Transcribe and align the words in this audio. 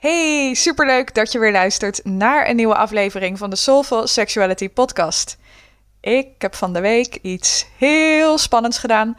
Hey, 0.00 0.54
superleuk 0.54 1.14
dat 1.14 1.32
je 1.32 1.38
weer 1.38 1.52
luistert 1.52 2.04
naar 2.04 2.48
een 2.48 2.56
nieuwe 2.56 2.74
aflevering 2.74 3.38
van 3.38 3.50
de 3.50 3.56
Soulful 3.56 4.06
Sexuality 4.06 4.68
Podcast. 4.68 5.38
Ik 6.00 6.28
heb 6.38 6.54
van 6.54 6.72
de 6.72 6.80
week 6.80 7.18
iets 7.22 7.66
heel 7.78 8.38
spannends 8.38 8.78
gedaan. 8.78 9.16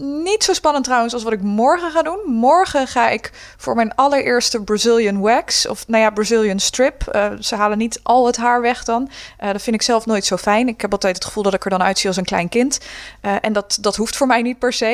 Niet 0.00 0.44
zo 0.44 0.52
spannend 0.52 0.84
trouwens 0.84 1.12
als 1.12 1.22
wat 1.22 1.32
ik 1.32 1.42
morgen 1.42 1.90
ga 1.90 2.02
doen. 2.02 2.18
Morgen 2.24 2.86
ga 2.86 3.08
ik 3.08 3.30
voor 3.56 3.74
mijn 3.74 3.94
allereerste 3.94 4.62
Brazilian 4.62 5.20
wax, 5.20 5.68
of 5.68 5.88
nou 5.88 6.02
ja, 6.02 6.10
Brazilian 6.10 6.58
strip. 6.58 7.04
Uh, 7.12 7.26
ze 7.40 7.54
halen 7.54 7.78
niet 7.78 8.00
al 8.02 8.26
het 8.26 8.36
haar 8.36 8.60
weg 8.60 8.84
dan. 8.84 9.08
Uh, 9.40 9.52
dat 9.52 9.62
vind 9.62 9.76
ik 9.76 9.82
zelf 9.82 10.06
nooit 10.06 10.24
zo 10.24 10.36
fijn. 10.36 10.68
Ik 10.68 10.80
heb 10.80 10.92
altijd 10.92 11.14
het 11.14 11.24
gevoel 11.24 11.42
dat 11.42 11.54
ik 11.54 11.64
er 11.64 11.70
dan 11.70 11.82
uitzie 11.82 12.08
als 12.08 12.16
een 12.16 12.24
klein 12.24 12.48
kind. 12.48 12.80
Uh, 13.22 13.34
en 13.40 13.52
dat, 13.52 13.78
dat 13.80 13.96
hoeft 13.96 14.16
voor 14.16 14.26
mij 14.26 14.42
niet 14.42 14.58
per 14.58 14.72
se. 14.72 14.86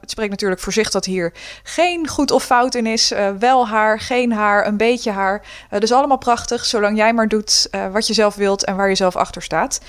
het 0.00 0.10
spreekt 0.10 0.30
natuurlijk 0.30 0.60
voor 0.60 0.72
zich 0.72 0.90
dat 0.90 1.04
hier 1.04 1.32
geen 1.62 2.08
goed 2.08 2.30
of 2.30 2.44
fout 2.44 2.74
in 2.74 2.86
is. 2.86 3.12
wel 3.38 3.68
haar, 3.68 4.00
geen 4.00 4.32
haar, 4.32 4.66
een 4.66 4.76
beetje 4.76 5.10
haar. 5.10 5.42
dus 5.78 5.92
allemaal 5.92 6.18
prachtig, 6.18 6.64
zolang 6.64 6.96
jij 6.96 7.12
maar 7.12 7.28
doet 7.28 7.68
wat 7.92 8.06
je 8.06 8.14
zelf 8.14 8.34
wilt 8.34 8.64
en 8.64 8.76
waar 8.76 8.88
je 8.88 8.94
zelf 8.94 9.16
achter 9.16 9.42
staat. 9.42 9.80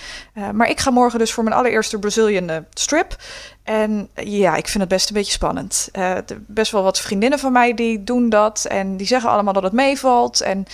maar 0.53 0.69
ik 0.69 0.79
ga 0.79 0.91
morgen 0.91 1.19
dus 1.19 1.33
voor 1.33 1.43
mijn 1.43 1.55
allereerste 1.55 1.99
Brazilian 1.99 2.65
strip. 2.73 3.15
En 3.63 4.09
ja, 4.15 4.55
ik 4.55 4.67
vind 4.67 4.79
het 4.79 4.87
best 4.89 5.09
een 5.09 5.15
beetje 5.15 5.31
spannend. 5.31 5.89
Uh, 5.93 6.17
best 6.47 6.71
wel 6.71 6.83
wat 6.83 6.99
vriendinnen 6.99 7.39
van 7.39 7.51
mij 7.51 7.73
die 7.73 8.03
doen 8.03 8.29
dat. 8.29 8.65
En 8.65 8.97
die 8.97 9.07
zeggen 9.07 9.29
allemaal 9.29 9.53
dat 9.53 9.63
het 9.63 9.71
meevalt. 9.73 10.41
En 10.41 10.65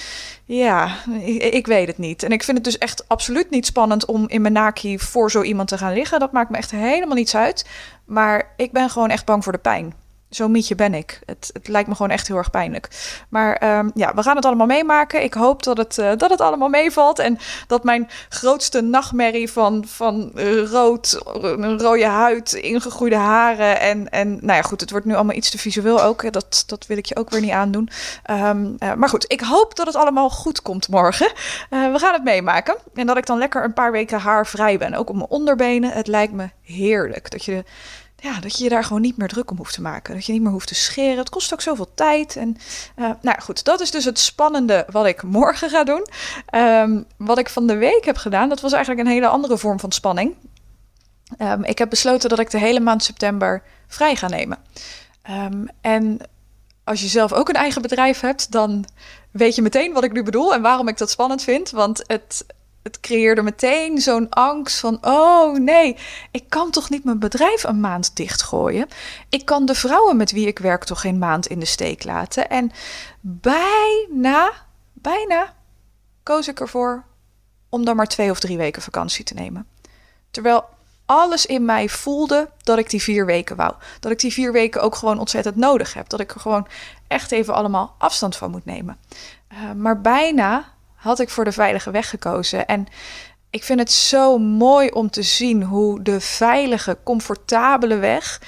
ja, 0.45 0.95
ik, 1.19 1.43
ik, 1.43 1.67
weet 1.67 1.87
het 1.87 1.97
niet. 1.97 2.23
En 2.23 2.31
ik 2.31 2.43
vind 2.43 2.57
het 2.57 2.65
dus 2.65 2.77
echt 2.77 3.07
absoluut 3.07 3.49
niet 3.49 3.65
spannend 3.65 4.05
om 4.05 4.27
in 4.27 4.41
mijn 4.41 4.53
naki 4.53 4.99
voor 4.99 5.31
zo 5.31 5.41
iemand 5.41 5.67
te 5.67 5.77
gaan 5.77 5.93
liggen. 5.93 6.19
Dat 6.19 6.31
maakt 6.31 6.49
me 6.49 6.57
echt 6.57 6.71
helemaal 6.71 7.15
niets 7.15 7.35
uit. 7.35 7.65
Maar 8.05 8.53
ik 8.57 8.71
ben 8.71 8.89
gewoon 8.89 9.09
echt 9.09 9.25
bang 9.25 9.43
voor 9.43 9.53
de 9.53 9.57
pijn. 9.57 9.93
Zo'n 10.29 10.51
mietje 10.51 10.75
ben 10.75 10.93
ik. 10.93 11.19
Het, 11.25 11.49
het, 11.53 11.67
lijkt 11.67 11.89
me 11.89 11.95
gewoon 11.95 12.11
echt 12.11 12.27
heel 12.27 12.37
erg 12.37 12.49
pijnlijk. 12.49 12.87
Maar 13.29 13.77
um, 13.77 13.91
ja, 13.93 14.13
we 14.13 14.23
gaan 14.23 14.35
het 14.35 14.45
allemaal 14.45 14.67
meemaken. 14.67 15.23
Ik 15.23 15.33
hoop 15.33 15.63
dat 15.63 15.77
het, 15.77 15.97
uh, 15.97 16.11
dat 16.17 16.29
het 16.29 16.41
allemaal 16.41 16.69
meevalt. 16.69 17.19
En 17.19 17.37
dat 17.67 17.83
mijn 17.83 18.09
grootste 18.29 18.81
nachtmerrie 18.81 19.51
van, 19.51 19.85
van 19.87 20.31
rood, 20.71 21.21
een 21.41 21.79
rode 21.79 22.05
huid, 22.05 22.53
ingegroeide 22.53 23.15
haren. 23.15 23.79
En, 23.79 24.09
en 24.09 24.29
nou 24.29 24.57
ja, 24.57 24.61
goed, 24.61 24.81
het 24.81 24.91
wordt 24.91 25.05
nu 25.05 25.15
allemaal 25.15 25.35
iets 25.35 25.49
te 25.49 25.57
visueel 25.57 26.03
ook. 26.03 26.33
Dat, 26.33 26.63
dat 26.67 26.85
wil 26.87 26.97
ik 26.97 27.05
je 27.05 27.15
ook 27.15 27.29
weer 27.29 27.41
niet 27.41 27.51
aandoen. 27.51 27.89
Uh, 28.29 28.51
maar 28.93 29.09
goed, 29.09 29.31
ik 29.31 29.41
hoop 29.41 29.75
dat 29.75 29.85
het 29.87 29.95
allemaal 29.95 30.29
goed 30.29 30.61
komt 30.61 30.87
morgen. 30.87 31.31
We 31.69 31.99
gaan 31.99 32.13
het 32.13 32.23
meemaken. 32.23 32.75
En 32.93 33.07
dat 33.07 33.17
ik 33.17 33.25
dan 33.25 33.37
lekker 33.37 33.63
een 33.63 33.73
paar 33.73 33.91
weken 33.91 34.19
haarvrij 34.19 34.77
ben. 34.77 34.93
Ook 34.93 35.09
op 35.09 35.15
mijn 35.15 35.29
onderbenen. 35.29 35.91
Het 35.91 36.07
lijkt 36.07 36.33
me 36.33 36.49
heerlijk. 36.61 37.31
Dat 37.31 37.45
je 37.45 37.63
ja, 38.19 38.39
dat 38.39 38.57
je 38.57 38.63
je 38.63 38.69
daar 38.69 38.83
gewoon 38.83 39.01
niet 39.01 39.17
meer 39.17 39.27
druk 39.27 39.51
om 39.51 39.57
hoeft 39.57 39.73
te 39.73 39.81
maken. 39.81 40.13
Dat 40.13 40.25
je 40.25 40.31
niet 40.31 40.41
meer 40.41 40.51
hoeft 40.51 40.67
te 40.67 40.75
scheren. 40.75 41.17
Het 41.17 41.29
kost 41.29 41.53
ook 41.53 41.61
zoveel 41.61 41.93
tijd. 41.93 42.35
En 42.35 42.57
uh, 42.95 43.11
nou 43.21 43.41
goed, 43.41 43.63
dat 43.63 43.79
is 43.81 43.91
dus 43.91 44.05
het 44.05 44.19
spannende 44.19 44.85
wat 44.91 45.05
ik 45.05 45.23
morgen 45.23 45.69
ga 45.69 45.83
doen. 45.83 46.07
Um, 46.55 47.05
wat 47.17 47.37
ik 47.37 47.49
van 47.49 47.67
de 47.67 47.77
week 47.77 48.05
heb 48.05 48.17
gedaan, 48.17 48.49
dat 48.49 48.61
was 48.61 48.71
eigenlijk 48.71 49.07
een 49.07 49.13
hele 49.13 49.27
andere 49.27 49.57
vorm 49.57 49.79
van 49.79 49.91
spanning. 49.91 50.35
Um, 51.39 51.63
ik 51.63 51.77
heb 51.77 51.89
besloten 51.89 52.29
dat 52.29 52.39
ik 52.39 52.49
de 52.49 52.59
hele 52.59 52.79
maand 52.79 53.03
september 53.03 53.63
vrij 53.87 54.15
ga 54.15 54.27
nemen. 54.27 54.57
Um, 55.29 55.67
en 55.81 56.19
als 56.83 57.01
je 57.01 57.07
zelf 57.07 57.33
ook 57.33 57.49
een 57.49 57.55
eigen 57.55 57.81
bedrijf 57.81 58.19
hebt, 58.19 58.51
dan 58.51 58.85
weet 59.31 59.55
je 59.55 59.61
meteen 59.61 59.93
wat 59.93 60.03
ik 60.03 60.11
nu 60.11 60.23
bedoel 60.23 60.53
en 60.53 60.61
waarom 60.61 60.87
ik 60.87 60.97
dat 60.97 61.09
spannend 61.09 61.43
vind. 61.43 61.69
Want 61.69 62.03
het, 62.07 62.45
het 62.87 62.99
creëerde 62.99 63.41
meteen 63.41 63.97
zo'n 63.97 64.29
angst 64.29 64.79
van: 64.79 64.97
oh 65.01 65.57
nee, 65.57 65.97
ik 66.31 66.49
kan 66.49 66.71
toch 66.71 66.89
niet 66.89 67.03
mijn 67.03 67.19
bedrijf 67.19 67.63
een 67.63 67.79
maand 67.79 68.15
dichtgooien? 68.15 68.87
Ik 69.29 69.45
kan 69.45 69.65
de 69.65 69.75
vrouwen 69.75 70.17
met 70.17 70.31
wie 70.31 70.47
ik 70.47 70.59
werk 70.59 70.83
toch 70.83 71.01
geen 71.01 71.17
maand 71.17 71.47
in 71.47 71.59
de 71.59 71.65
steek 71.65 72.03
laten? 72.03 72.49
En 72.49 72.71
bijna, 73.21 74.51
bijna 74.93 75.53
koos 76.23 76.47
ik 76.47 76.59
ervoor 76.59 77.03
om 77.69 77.85
dan 77.85 77.95
maar 77.95 78.07
twee 78.07 78.31
of 78.31 78.39
drie 78.39 78.57
weken 78.57 78.81
vakantie 78.81 79.23
te 79.23 79.33
nemen. 79.33 79.67
Terwijl 80.31 80.65
alles 81.05 81.45
in 81.45 81.65
mij 81.65 81.89
voelde 81.89 82.49
dat 82.63 82.77
ik 82.77 82.89
die 82.89 83.01
vier 83.01 83.25
weken 83.25 83.55
wou. 83.55 83.73
Dat 83.99 84.11
ik 84.11 84.19
die 84.19 84.33
vier 84.33 84.51
weken 84.51 84.81
ook 84.81 84.95
gewoon 84.95 85.19
ontzettend 85.19 85.55
nodig 85.55 85.93
heb. 85.93 86.09
Dat 86.09 86.19
ik 86.19 86.33
er 86.33 86.39
gewoon 86.39 86.67
echt 87.07 87.31
even 87.31 87.53
allemaal 87.53 87.95
afstand 87.97 88.35
van 88.35 88.51
moet 88.51 88.65
nemen. 88.65 88.97
Uh, 89.53 89.71
maar 89.71 90.01
bijna 90.01 90.65
had 90.97 91.19
ik 91.19 91.29
voor 91.29 91.43
de 91.43 91.51
veilige 91.51 91.91
weg 91.91 92.09
gekozen. 92.09 92.65
En 92.65 92.87
ik 93.49 93.63
vind 93.63 93.79
het 93.79 93.91
zo 93.91 94.37
mooi 94.37 94.89
om 94.89 95.09
te 95.09 95.23
zien 95.23 95.63
hoe 95.63 96.01
de 96.01 96.19
veilige, 96.19 96.97
comfortabele 97.03 97.95
weg 97.95 98.39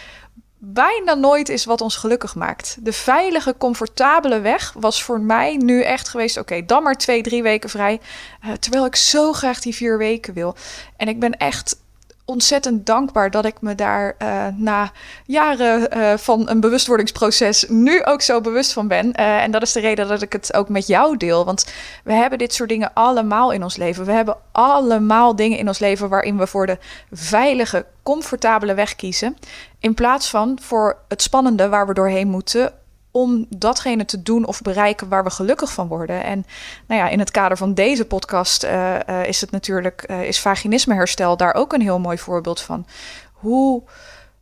bijna 0.60 1.14
nooit 1.14 1.50
is 1.50 1.66
wat 1.66 1.82
ons 1.82 1.96
gelukkig 1.96 2.36
maakt. 2.36 2.78
De 2.80 2.94
veilige, 2.94 3.56
comfortabele 3.58 4.40
weg 4.40 4.74
was 4.78 5.04
voor 5.04 5.22
mij 5.22 5.56
nu 5.56 5.84
echt 5.84 6.10
geweest: 6.10 6.38
oké, 6.38 6.66
dan 6.66 6.84
maar 6.84 6.96
twee, 6.96 7.22
drie 7.22 7.44
weken 7.44 7.70
vrij. 7.70 8.00
Uh, 8.46 8.52
terwijl 8.52 8.86
ik 8.86 8.96
zo 8.96 9.34
graag 9.34 9.60
die 9.60 9.76
vier 9.76 9.98
weken 9.98 10.34
wil. 10.34 10.56
En 10.98 11.08
ik 11.08 11.20
ben 11.20 11.38
echt 11.38 11.78
ontzettend 12.29 12.85
dankbaar 12.85 13.31
dat 13.31 13.45
ik 13.45 13.62
me 13.62 13.75
daar 13.75 14.16
uh, 14.22 14.45
na 14.56 14.91
jaren 15.25 15.97
uh, 15.97 16.17
van 16.17 16.50
een 16.50 16.59
bewustwordingsproces 16.59 17.66
nu 17.67 18.03
ook 18.03 18.22
zo 18.22 18.41
bewust 18.41 18.73
van 18.73 18.88
ben. 18.88 19.06
Uh, 19.06 19.44
en 19.44 19.51
dat 19.51 19.62
is 19.62 19.72
de 19.72 19.79
reden 19.79 20.07
dat 20.07 20.22
ik 20.22 20.34
het 20.34 20.53
ook 20.53 20.69
met 20.69 20.88
jou 20.88 21.18
deel. 21.18 21.45
Want 21.45 21.66
we 22.03 22.13
hebben 22.13 22.38
dit 22.38 22.53
soort 22.53 22.69
dingen 22.69 22.91
allemaal 22.94 23.51
in 23.51 23.63
ons 23.63 23.75
leven. 23.75 24.06
We 24.06 24.12
hebben 24.12 24.38
allemaal 24.51 25.35
dingen 25.35 25.57
in 25.57 25.68
ons 25.68 25.79
leven 25.79 26.09
waarin 26.09 26.38
we 26.38 26.47
voor 26.47 26.66
de 26.66 26.78
veilige, 27.12 27.85
comfortabele 28.03 28.73
weg 28.73 28.95
kiezen. 28.95 29.38
In 29.79 29.94
plaats 29.94 30.29
van 30.29 30.57
voor 30.62 30.97
het 31.07 31.22
spannende 31.22 31.69
waar 31.69 31.88
we 31.88 31.94
doorheen 31.94 32.28
moeten 32.28 32.73
om 33.19 33.46
datgene 33.50 34.06
te 34.06 34.22
doen 34.22 34.46
of 34.46 34.62
bereiken 34.62 35.09
waar 35.09 35.24
we 35.24 35.30
gelukkig 35.30 35.74
van 35.74 35.88
worden. 35.88 36.24
En 36.24 36.46
nou 36.88 37.02
ja, 37.02 37.09
in 37.09 37.19
het 37.19 37.31
kader 37.31 37.57
van 37.57 37.74
deze 37.74 38.06
podcast 38.06 38.63
uh, 38.63 38.96
uh, 39.09 39.25
is 39.25 39.41
het 39.41 39.52
natuurlijk, 39.52 40.03
uh, 40.07 40.24
is 40.24 40.40
vaginismeherstel 40.40 41.38
daar 41.38 41.53
ook 41.53 41.74
een 41.74 41.81
heel 41.81 42.00
mooi 42.00 42.18
voorbeeld 42.18 42.62
van. 42.62 42.85
Hoe 43.34 43.84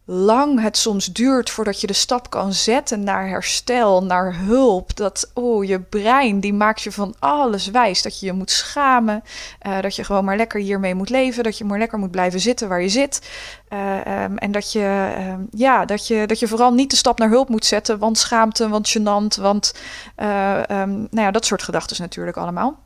lang 0.09 0.61
het 0.61 0.77
soms 0.77 1.05
duurt 1.05 1.49
voordat 1.49 1.81
je 1.81 1.87
de 1.87 1.93
stap 1.93 2.29
kan 2.29 2.53
zetten 2.53 3.03
naar 3.03 3.27
herstel, 3.27 4.03
naar 4.03 4.35
hulp. 4.35 4.95
Dat, 4.95 5.31
oh, 5.33 5.63
je 5.63 5.79
brein 5.79 6.39
die 6.39 6.53
maakt 6.53 6.81
je 6.81 6.91
van 6.91 7.15
alles 7.19 7.67
wijs. 7.67 8.01
Dat 8.01 8.19
je 8.19 8.25
je 8.25 8.33
moet 8.33 8.51
schamen, 8.51 9.23
uh, 9.67 9.81
dat 9.81 9.95
je 9.95 10.03
gewoon 10.03 10.25
maar 10.25 10.37
lekker 10.37 10.59
hiermee 10.59 10.95
moet 10.95 11.09
leven, 11.09 11.43
dat 11.43 11.57
je 11.57 11.65
maar 11.65 11.79
lekker 11.79 11.99
moet 11.99 12.11
blijven 12.11 12.39
zitten 12.39 12.67
waar 12.67 12.81
je 12.81 12.89
zit. 12.89 13.29
Uh, 13.73 14.23
um, 14.23 14.37
en 14.37 14.51
dat 14.51 14.71
je, 14.71 15.13
um, 15.31 15.47
ja, 15.51 15.85
dat, 15.85 16.07
je, 16.07 16.27
dat 16.27 16.39
je 16.39 16.47
vooral 16.47 16.73
niet 16.73 16.89
de 16.89 16.95
stap 16.95 17.19
naar 17.19 17.29
hulp 17.29 17.49
moet 17.49 17.65
zetten, 17.65 17.99
want 17.99 18.17
schaamte, 18.17 18.69
want 18.69 18.97
gênant, 18.97 19.41
want 19.41 19.73
uh, 20.17 20.61
um, 20.69 20.89
nou 20.89 21.07
ja, 21.11 21.31
dat 21.31 21.45
soort 21.45 21.63
gedachten 21.63 21.95
natuurlijk 21.99 22.37
allemaal. 22.37 22.85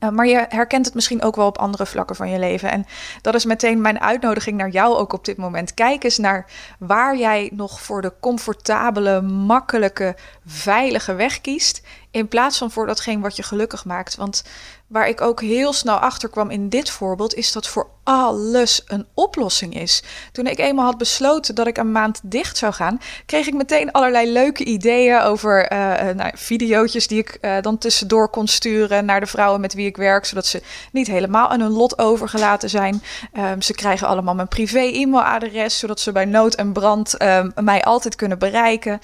Uh, 0.00 0.10
maar 0.10 0.26
je 0.26 0.46
herkent 0.48 0.86
het 0.86 0.94
misschien 0.94 1.22
ook 1.22 1.36
wel 1.36 1.46
op 1.46 1.58
andere 1.58 1.86
vlakken 1.86 2.16
van 2.16 2.30
je 2.30 2.38
leven. 2.38 2.70
En 2.70 2.86
dat 3.22 3.34
is 3.34 3.44
meteen 3.44 3.80
mijn 3.80 4.00
uitnodiging 4.00 4.56
naar 4.56 4.70
jou 4.70 4.96
ook 4.96 5.12
op 5.12 5.24
dit 5.24 5.36
moment. 5.36 5.74
Kijk 5.74 6.04
eens 6.04 6.18
naar 6.18 6.46
waar 6.78 7.16
jij 7.16 7.50
nog 7.52 7.80
voor 7.80 8.02
de 8.02 8.12
comfortabele, 8.20 9.20
makkelijke, 9.22 10.16
veilige 10.46 11.14
weg 11.14 11.40
kiest. 11.40 11.82
In 12.16 12.28
plaats 12.28 12.58
van 12.58 12.70
voor 12.70 12.86
datgene 12.86 13.20
wat 13.20 13.36
je 13.36 13.42
gelukkig 13.42 13.84
maakt. 13.84 14.16
Want 14.16 14.44
waar 14.86 15.08
ik 15.08 15.20
ook 15.20 15.40
heel 15.40 15.72
snel 15.72 15.96
achter 15.96 16.28
kwam 16.28 16.50
in 16.50 16.68
dit 16.68 16.90
voorbeeld, 16.90 17.34
is 17.34 17.52
dat 17.52 17.66
voor 17.66 17.88
alles 18.04 18.82
een 18.86 19.06
oplossing 19.14 19.74
is. 19.80 20.02
Toen 20.32 20.46
ik 20.46 20.58
eenmaal 20.58 20.84
had 20.84 20.98
besloten 20.98 21.54
dat 21.54 21.66
ik 21.66 21.76
een 21.76 21.92
maand 21.92 22.20
dicht 22.22 22.56
zou 22.56 22.72
gaan, 22.72 23.00
kreeg 23.26 23.46
ik 23.46 23.54
meteen 23.54 23.90
allerlei 23.90 24.32
leuke 24.32 24.64
ideeën 24.64 25.20
over 25.20 25.72
uh, 25.72 25.78
nou, 26.14 26.32
die 26.46 27.18
ik 27.18 27.38
uh, 27.40 27.60
dan 27.60 27.78
tussendoor 27.78 28.28
kon 28.28 28.46
sturen 28.46 29.04
naar 29.04 29.20
de 29.20 29.26
vrouwen 29.26 29.60
met 29.60 29.74
wie 29.74 29.86
ik 29.86 29.96
werk, 29.96 30.24
zodat 30.24 30.46
ze 30.46 30.62
niet 30.92 31.06
helemaal 31.06 31.48
aan 31.48 31.60
hun 31.60 31.70
lot 31.70 31.98
overgelaten 31.98 32.70
zijn. 32.70 33.02
Um, 33.32 33.62
ze 33.62 33.74
krijgen 33.74 34.06
allemaal 34.06 34.34
mijn 34.34 34.48
privé 34.48 34.80
e-mailadres, 34.80 35.78
zodat 35.78 36.00
ze 36.00 36.12
bij 36.12 36.24
nood 36.24 36.54
en 36.54 36.72
brand 36.72 37.22
um, 37.22 37.52
mij 37.54 37.84
altijd 37.84 38.16
kunnen 38.16 38.38
bereiken. 38.38 39.00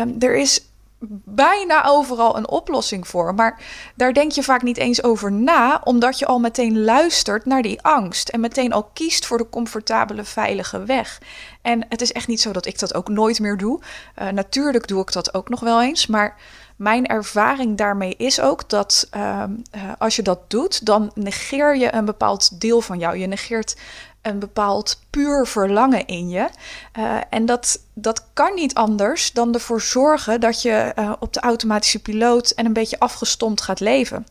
Um, 0.00 0.16
er 0.18 0.36
is 0.36 0.60
bijna 1.24 1.84
overal 1.84 2.36
een 2.36 2.48
oplossing 2.48 3.08
voor. 3.08 3.34
Maar 3.34 3.60
daar 3.94 4.12
denk 4.12 4.32
je 4.32 4.42
vaak 4.42 4.62
niet 4.62 4.76
eens 4.76 5.02
over 5.02 5.32
na, 5.32 5.80
omdat 5.84 6.18
je 6.18 6.26
al 6.26 6.38
meteen 6.38 6.84
luistert 6.84 7.44
naar 7.44 7.62
die 7.62 7.82
angst 7.82 8.28
en 8.28 8.40
meteen 8.40 8.72
al 8.72 8.90
kiest 8.92 9.26
voor 9.26 9.38
de 9.38 9.48
comfortabele, 9.48 10.24
veilige 10.24 10.84
weg. 10.84 11.20
En 11.62 11.86
het 11.88 12.00
is 12.00 12.12
echt 12.12 12.28
niet 12.28 12.40
zo 12.40 12.52
dat 12.52 12.66
ik 12.66 12.78
dat 12.78 12.94
ook 12.94 13.08
nooit 13.08 13.40
meer 13.40 13.56
doe. 13.56 13.80
Uh, 14.18 14.28
natuurlijk 14.28 14.88
doe 14.88 15.00
ik 15.00 15.12
dat 15.12 15.34
ook 15.34 15.48
nog 15.48 15.60
wel 15.60 15.82
eens, 15.82 16.06
maar 16.06 16.36
mijn 16.76 17.06
ervaring 17.06 17.76
daarmee 17.76 18.14
is 18.16 18.40
ook 18.40 18.68
dat 18.68 19.06
ehm, 19.10 19.50
eh, 19.70 19.82
als 19.98 20.16
je 20.16 20.22
dat 20.22 20.50
doet, 20.50 20.86
dan 20.86 21.10
negeer 21.14 21.76
je 21.76 21.94
een 21.94 22.04
bepaald 22.04 22.60
deel 22.60 22.80
van 22.80 22.98
jou. 22.98 23.16
Je 23.16 23.26
negeert 23.26 23.76
een 24.26 24.38
bepaald 24.38 25.00
puur 25.10 25.46
verlangen 25.46 26.06
in 26.06 26.28
je. 26.28 26.48
Uh, 26.98 27.16
en 27.30 27.46
dat, 27.46 27.80
dat 27.94 28.24
kan 28.32 28.54
niet 28.54 28.74
anders 28.74 29.32
dan 29.32 29.54
ervoor 29.54 29.80
zorgen 29.80 30.40
dat 30.40 30.62
je 30.62 30.92
uh, 30.98 31.12
op 31.18 31.32
de 31.32 31.40
automatische 31.40 32.02
piloot 32.02 32.50
en 32.50 32.66
een 32.66 32.72
beetje 32.72 32.98
afgestompt 32.98 33.60
gaat 33.60 33.80
leven. 33.80 34.26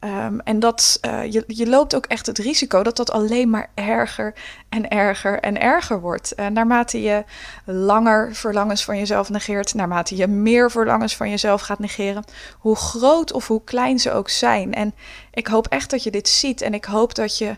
Um, 0.00 0.40
en 0.40 0.60
dat, 0.60 0.98
uh, 1.06 1.32
je, 1.32 1.44
je 1.46 1.66
loopt 1.68 1.94
ook 1.94 2.06
echt 2.06 2.26
het 2.26 2.38
risico 2.38 2.82
dat 2.82 2.96
dat 2.96 3.10
alleen 3.10 3.50
maar 3.50 3.70
erger 3.74 4.34
en 4.68 4.88
erger 4.88 5.40
en 5.40 5.60
erger 5.60 6.00
wordt. 6.00 6.32
Uh, 6.36 6.46
naarmate 6.46 7.02
je 7.02 7.24
langer 7.64 8.34
verlangens 8.34 8.84
van 8.84 8.98
jezelf 8.98 9.30
negeert, 9.30 9.74
naarmate 9.74 10.16
je 10.16 10.26
meer 10.26 10.70
verlangens 10.70 11.16
van 11.16 11.30
jezelf 11.30 11.60
gaat 11.60 11.78
negeren, 11.78 12.24
hoe 12.58 12.76
groot 12.76 13.32
of 13.32 13.46
hoe 13.46 13.64
klein 13.64 13.98
ze 13.98 14.12
ook 14.12 14.28
zijn. 14.28 14.74
En 14.74 14.94
ik 15.32 15.46
hoop 15.46 15.66
echt 15.66 15.90
dat 15.90 16.02
je 16.02 16.10
dit 16.10 16.28
ziet 16.28 16.60
en 16.60 16.74
ik 16.74 16.84
hoop 16.84 17.14
dat 17.14 17.38
je 17.38 17.56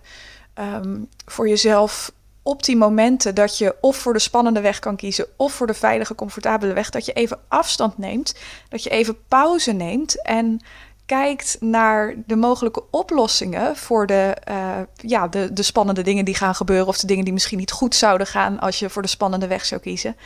um, 0.59 1.09
voor 1.27 1.49
jezelf 1.49 2.13
op 2.43 2.65
die 2.65 2.77
momenten 2.77 3.35
dat 3.35 3.59
je 3.59 3.77
of 3.81 3.97
voor 3.97 4.13
de 4.13 4.19
spannende 4.19 4.61
weg 4.61 4.79
kan 4.79 4.97
kiezen 4.97 5.27
of 5.37 5.53
voor 5.53 5.67
de 5.67 5.75
veilige, 5.75 6.15
comfortabele 6.15 6.73
weg, 6.73 6.91
dat 6.91 7.05
je 7.05 7.13
even 7.13 7.39
afstand 7.49 7.99
neemt, 7.99 8.35
dat 8.69 8.83
je 8.83 8.91
even 8.91 9.17
pauze 9.29 9.73
neemt 9.73 10.23
en 10.23 10.61
kijkt 11.07 11.57
naar 11.61 12.15
de 12.27 12.37
mogelijke 12.37 12.83
oplossingen 12.91 13.77
voor 13.77 14.07
de, 14.07 14.37
uh, 14.49 14.77
ja, 14.95 15.29
de, 15.29 15.53
de 15.53 15.63
spannende 15.63 16.03
dingen 16.03 16.25
die 16.25 16.35
gaan 16.35 16.55
gebeuren 16.55 16.87
of 16.87 16.99
de 16.99 17.07
dingen 17.07 17.25
die 17.25 17.33
misschien 17.33 17.59
niet 17.59 17.71
goed 17.71 17.95
zouden 17.95 18.27
gaan 18.27 18.59
als 18.59 18.79
je 18.79 18.91
voor 18.91 19.03
de 19.03 19.09
spannende 19.09 19.47
weg 19.47 19.65
zou 19.65 19.81
kiezen. 19.81 20.17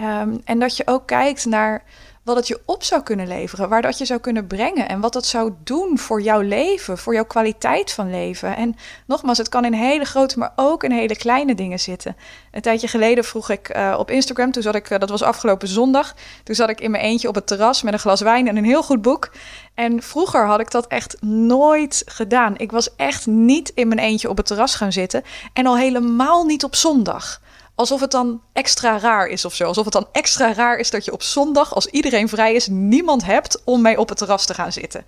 Um, 0.00 0.40
en 0.44 0.58
dat 0.58 0.76
je 0.76 0.86
ook 0.86 1.06
kijkt 1.06 1.44
naar 1.44 1.84
wat 2.22 2.36
het 2.36 2.48
je 2.48 2.60
op 2.64 2.82
zou 2.82 3.02
kunnen 3.02 3.28
leveren, 3.28 3.68
waar 3.68 3.82
dat 3.82 3.98
je 3.98 4.04
zou 4.04 4.20
kunnen 4.20 4.46
brengen 4.46 4.88
en 4.88 5.00
wat 5.00 5.12
dat 5.12 5.26
zou 5.26 5.52
doen 5.64 5.98
voor 5.98 6.22
jouw 6.22 6.40
leven, 6.40 6.98
voor 6.98 7.14
jouw 7.14 7.24
kwaliteit 7.24 7.92
van 7.92 8.10
leven. 8.10 8.56
En 8.56 8.76
nogmaals, 9.06 9.38
het 9.38 9.48
kan 9.48 9.64
in 9.64 9.72
hele 9.72 10.04
grote, 10.04 10.38
maar 10.38 10.52
ook 10.56 10.84
in 10.84 10.90
hele 10.90 11.16
kleine 11.16 11.54
dingen 11.54 11.80
zitten. 11.80 12.16
Een 12.50 12.60
tijdje 12.60 12.88
geleden 12.88 13.24
vroeg 13.24 13.50
ik 13.50 13.76
uh, 13.76 13.94
op 13.98 14.10
Instagram, 14.10 14.52
toen 14.52 14.62
zat 14.62 14.74
ik, 14.74 14.90
uh, 14.90 14.98
dat 14.98 15.10
was 15.10 15.22
afgelopen 15.22 15.68
zondag, 15.68 16.14
toen 16.42 16.54
zat 16.54 16.68
ik 16.68 16.80
in 16.80 16.90
mijn 16.90 17.02
eentje 17.04 17.28
op 17.28 17.34
het 17.34 17.46
terras 17.46 17.82
met 17.82 17.92
een 17.92 17.98
glas 17.98 18.20
wijn 18.20 18.48
en 18.48 18.56
een 18.56 18.64
heel 18.64 18.82
goed 18.82 19.02
boek. 19.02 19.30
En 19.74 20.02
vroeger 20.02 20.46
had 20.46 20.60
ik 20.60 20.70
dat 20.70 20.86
echt 20.86 21.22
nooit 21.22 22.02
gedaan. 22.06 22.54
Ik 22.56 22.70
was 22.70 22.96
echt 22.96 23.26
niet 23.26 23.72
in 23.74 23.88
mijn 23.88 24.00
eentje 24.00 24.28
op 24.28 24.36
het 24.36 24.46
terras 24.46 24.74
gaan 24.74 24.92
zitten 24.92 25.22
en 25.52 25.66
al 25.66 25.76
helemaal 25.76 26.44
niet 26.44 26.64
op 26.64 26.74
zondag 26.74 27.40
alsof 27.82 28.00
het 28.00 28.10
dan 28.10 28.40
extra 28.52 28.98
raar 28.98 29.26
is 29.26 29.44
of 29.44 29.54
zo. 29.54 29.64
Alsof 29.64 29.84
het 29.84 29.92
dan 29.92 30.08
extra 30.12 30.52
raar 30.52 30.76
is 30.76 30.90
dat 30.90 31.04
je 31.04 31.12
op 31.12 31.22
zondag, 31.22 31.74
als 31.74 31.86
iedereen 31.86 32.28
vrij 32.28 32.54
is, 32.54 32.66
niemand 32.66 33.24
hebt 33.24 33.62
om 33.64 33.82
mee 33.82 33.98
op 33.98 34.08
het 34.08 34.18
terras 34.18 34.46
te 34.46 34.54
gaan 34.54 34.72
zitten. 34.72 35.04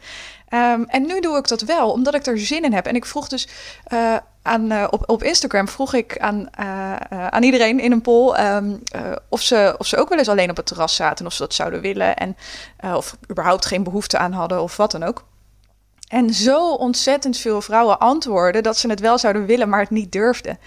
Um, 0.50 0.84
en 0.84 1.06
nu 1.06 1.20
doe 1.20 1.38
ik 1.38 1.48
dat 1.48 1.60
wel, 1.60 1.90
omdat 1.90 2.14
ik 2.14 2.26
er 2.26 2.38
zin 2.38 2.64
in 2.64 2.72
heb. 2.72 2.86
En 2.86 2.94
ik 2.94 3.04
vroeg 3.04 3.28
dus 3.28 3.48
uh, 3.92 4.16
aan, 4.42 4.72
uh, 4.72 4.86
op, 4.90 5.02
op 5.10 5.22
Instagram 5.22 5.68
vroeg 5.68 5.94
ik 5.94 6.18
aan, 6.18 6.48
uh, 6.60 6.96
aan 7.28 7.42
iedereen 7.42 7.80
in 7.80 7.92
een 7.92 8.00
poll 8.00 8.38
um, 8.40 8.82
of, 9.28 9.40
ze, 9.40 9.74
of 9.78 9.86
ze 9.86 9.96
ook 9.96 10.08
wel 10.08 10.18
eens 10.18 10.28
alleen 10.28 10.50
op 10.50 10.56
het 10.56 10.66
terras 10.66 10.94
zaten, 10.94 11.26
of 11.26 11.32
ze 11.32 11.42
dat 11.42 11.54
zouden 11.54 11.80
willen 11.80 12.16
en 12.16 12.36
of 12.94 13.16
überhaupt 13.30 13.66
geen 13.66 13.82
behoefte 13.82 14.18
aan 14.18 14.32
hadden 14.32 14.62
of 14.62 14.76
wat 14.76 14.90
dan 14.90 15.02
ook. 15.02 15.24
En 16.08 16.34
zo 16.34 16.70
ontzettend 16.70 17.36
veel 17.36 17.60
vrouwen 17.60 17.98
antwoorden 17.98 18.62
dat 18.62 18.78
ze 18.78 18.88
het 18.88 19.00
wel 19.00 19.18
zouden 19.18 19.46
willen, 19.46 19.68
maar 19.68 19.80
het 19.80 19.90
niet 19.90 20.12
durfden. 20.12 20.58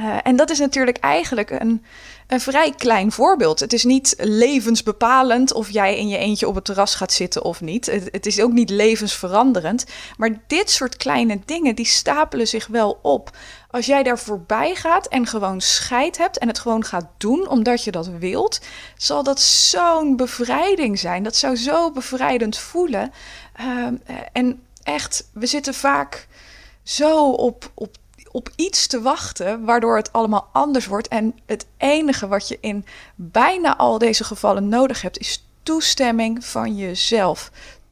Uh, 0.00 0.16
en 0.22 0.36
dat 0.36 0.50
is 0.50 0.58
natuurlijk 0.58 0.96
eigenlijk 0.96 1.50
een, 1.50 1.84
een 2.26 2.40
vrij 2.40 2.74
klein 2.76 3.12
voorbeeld. 3.12 3.60
Het 3.60 3.72
is 3.72 3.84
niet 3.84 4.14
levensbepalend 4.18 5.52
of 5.52 5.70
jij 5.70 5.98
in 5.98 6.08
je 6.08 6.16
eentje 6.16 6.48
op 6.48 6.54
het 6.54 6.64
terras 6.64 6.94
gaat 6.94 7.12
zitten 7.12 7.44
of 7.44 7.60
niet. 7.60 7.86
Het, 7.86 8.26
is 8.26 8.40
ook 8.40 8.52
niet 8.52 8.70
levensveranderend. 8.70 9.84
Maar 10.16 10.40
dit 10.46 10.70
soort 10.70 10.96
kleine 10.96 11.40
dingen, 11.44 11.74
die 11.74 11.86
stapelen 11.86 12.48
zich 12.48 12.66
wel 12.66 12.98
op. 13.02 13.36
Als 13.70 13.86
jij 13.86 14.02
daar 14.02 14.18
voorbij 14.18 14.74
gaat 14.74 15.06
en 15.06 15.26
gewoon 15.26 15.60
scheid 15.60 16.18
hebt 16.18 16.38
en 16.38 16.48
het 16.48 16.58
gewoon 16.58 16.84
gaat 16.84 17.06
doen 17.16 17.48
omdat 17.48 17.84
je 17.84 17.90
dat 17.90 18.08
wilt, 18.18 18.60
zal 18.96 19.22
dat 19.22 19.40
zo'n 19.40 20.16
bevrijding 20.16 20.98
zijn. 20.98 21.22
Dat 21.22 21.36
zou 21.36 21.56
zo 21.56 21.90
bevrijdend 21.90 22.58
voelen. 22.58 23.12
Uh, 23.60 23.86
en 24.32 24.62
echt, 24.92 25.28
we 25.32 25.46
zitten 25.46 25.74
vaak 25.74 26.26
zo 26.82 27.30
op, 27.30 27.70
op, 27.74 27.96
op 28.30 28.50
iets 28.56 28.86
te 28.86 29.00
wachten, 29.00 29.64
waardoor 29.64 29.96
het 29.96 30.12
allemaal 30.12 30.48
anders 30.52 30.86
wordt. 30.86 31.08
En 31.08 31.38
het 31.46 31.66
enige 31.76 32.28
wat 32.28 32.48
je 32.48 32.58
in 32.60 32.84
bijna 33.14 33.76
al 33.76 33.98
deze 33.98 34.24
gevallen 34.24 34.68
nodig 34.68 35.02
hebt, 35.02 35.18
is 35.18 35.44
toestemming 35.62 36.44
van 36.44 36.76
jezelf. 36.76 37.50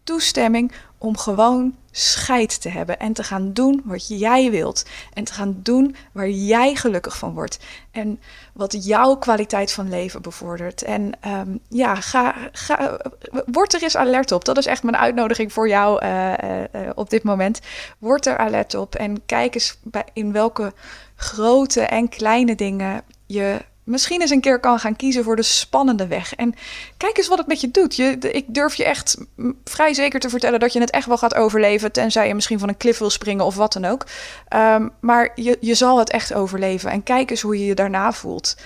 Toestemming 0.08 0.72
om 0.98 1.16
gewoon 1.16 1.76
scheid 1.90 2.60
te 2.60 2.68
hebben 2.68 2.98
en 2.98 3.12
te 3.12 3.22
gaan 3.22 3.52
doen 3.52 3.82
wat 3.84 4.08
jij 4.08 4.50
wilt. 4.50 4.84
En 5.12 5.24
te 5.24 5.32
gaan 5.32 5.60
doen 5.62 5.96
waar 6.12 6.28
jij 6.28 6.74
gelukkig 6.74 7.18
van 7.18 7.34
wordt. 7.34 7.58
En 7.90 8.20
wat 8.52 8.84
jouw 8.84 9.16
kwaliteit 9.16 9.72
van 9.72 9.88
leven 9.88 10.22
bevordert. 10.22 10.82
En 10.82 11.12
um, 11.26 11.60
ja, 11.68 11.94
ga, 11.94 12.34
ga, 12.52 13.00
word 13.46 13.74
er 13.74 13.82
eens 13.82 13.96
alert 13.96 14.32
op. 14.32 14.44
Dat 14.44 14.58
is 14.58 14.66
echt 14.66 14.82
mijn 14.82 14.96
uitnodiging 14.96 15.52
voor 15.52 15.68
jou 15.68 16.04
uh, 16.04 16.32
uh, 16.38 16.64
op 16.94 17.10
dit 17.10 17.22
moment. 17.22 17.60
Word 17.98 18.26
er 18.26 18.36
alert 18.36 18.74
op 18.74 18.94
en 18.94 19.26
kijk 19.26 19.54
eens 19.54 19.78
bij, 19.82 20.04
in 20.12 20.32
welke 20.32 20.72
grote 21.16 21.80
en 21.80 22.08
kleine 22.08 22.54
dingen 22.54 23.02
je 23.26 23.58
misschien 23.88 24.20
eens 24.20 24.30
een 24.30 24.40
keer 24.40 24.60
kan 24.60 24.78
gaan 24.78 24.96
kiezen 24.96 25.24
voor 25.24 25.36
de 25.36 25.42
spannende 25.42 26.06
weg. 26.06 26.34
En 26.34 26.54
kijk 26.96 27.16
eens 27.16 27.28
wat 27.28 27.38
het 27.38 27.46
met 27.46 27.60
je 27.60 27.70
doet. 27.70 27.96
Je, 27.96 28.18
ik 28.18 28.44
durf 28.46 28.74
je 28.74 28.84
echt 28.84 29.16
vrij 29.64 29.94
zeker 29.94 30.20
te 30.20 30.28
vertellen 30.28 30.60
dat 30.60 30.72
je 30.72 30.80
het 30.80 30.90
echt 30.90 31.06
wel 31.06 31.18
gaat 31.18 31.34
overleven. 31.34 31.92
Tenzij 31.92 32.28
je 32.28 32.34
misschien 32.34 32.58
van 32.58 32.68
een 32.68 32.76
klif 32.76 32.98
wil 32.98 33.10
springen 33.10 33.44
of 33.44 33.54
wat 33.54 33.72
dan 33.72 33.84
ook. 33.84 34.06
Um, 34.54 34.92
maar 35.00 35.32
je, 35.34 35.58
je 35.60 35.74
zal 35.74 35.98
het 35.98 36.10
echt 36.10 36.34
overleven. 36.34 36.90
En 36.90 37.02
kijk 37.02 37.30
eens 37.30 37.40
hoe 37.40 37.58
je 37.58 37.66
je 37.66 37.74
daarna 37.74 38.12
voelt. 38.12 38.56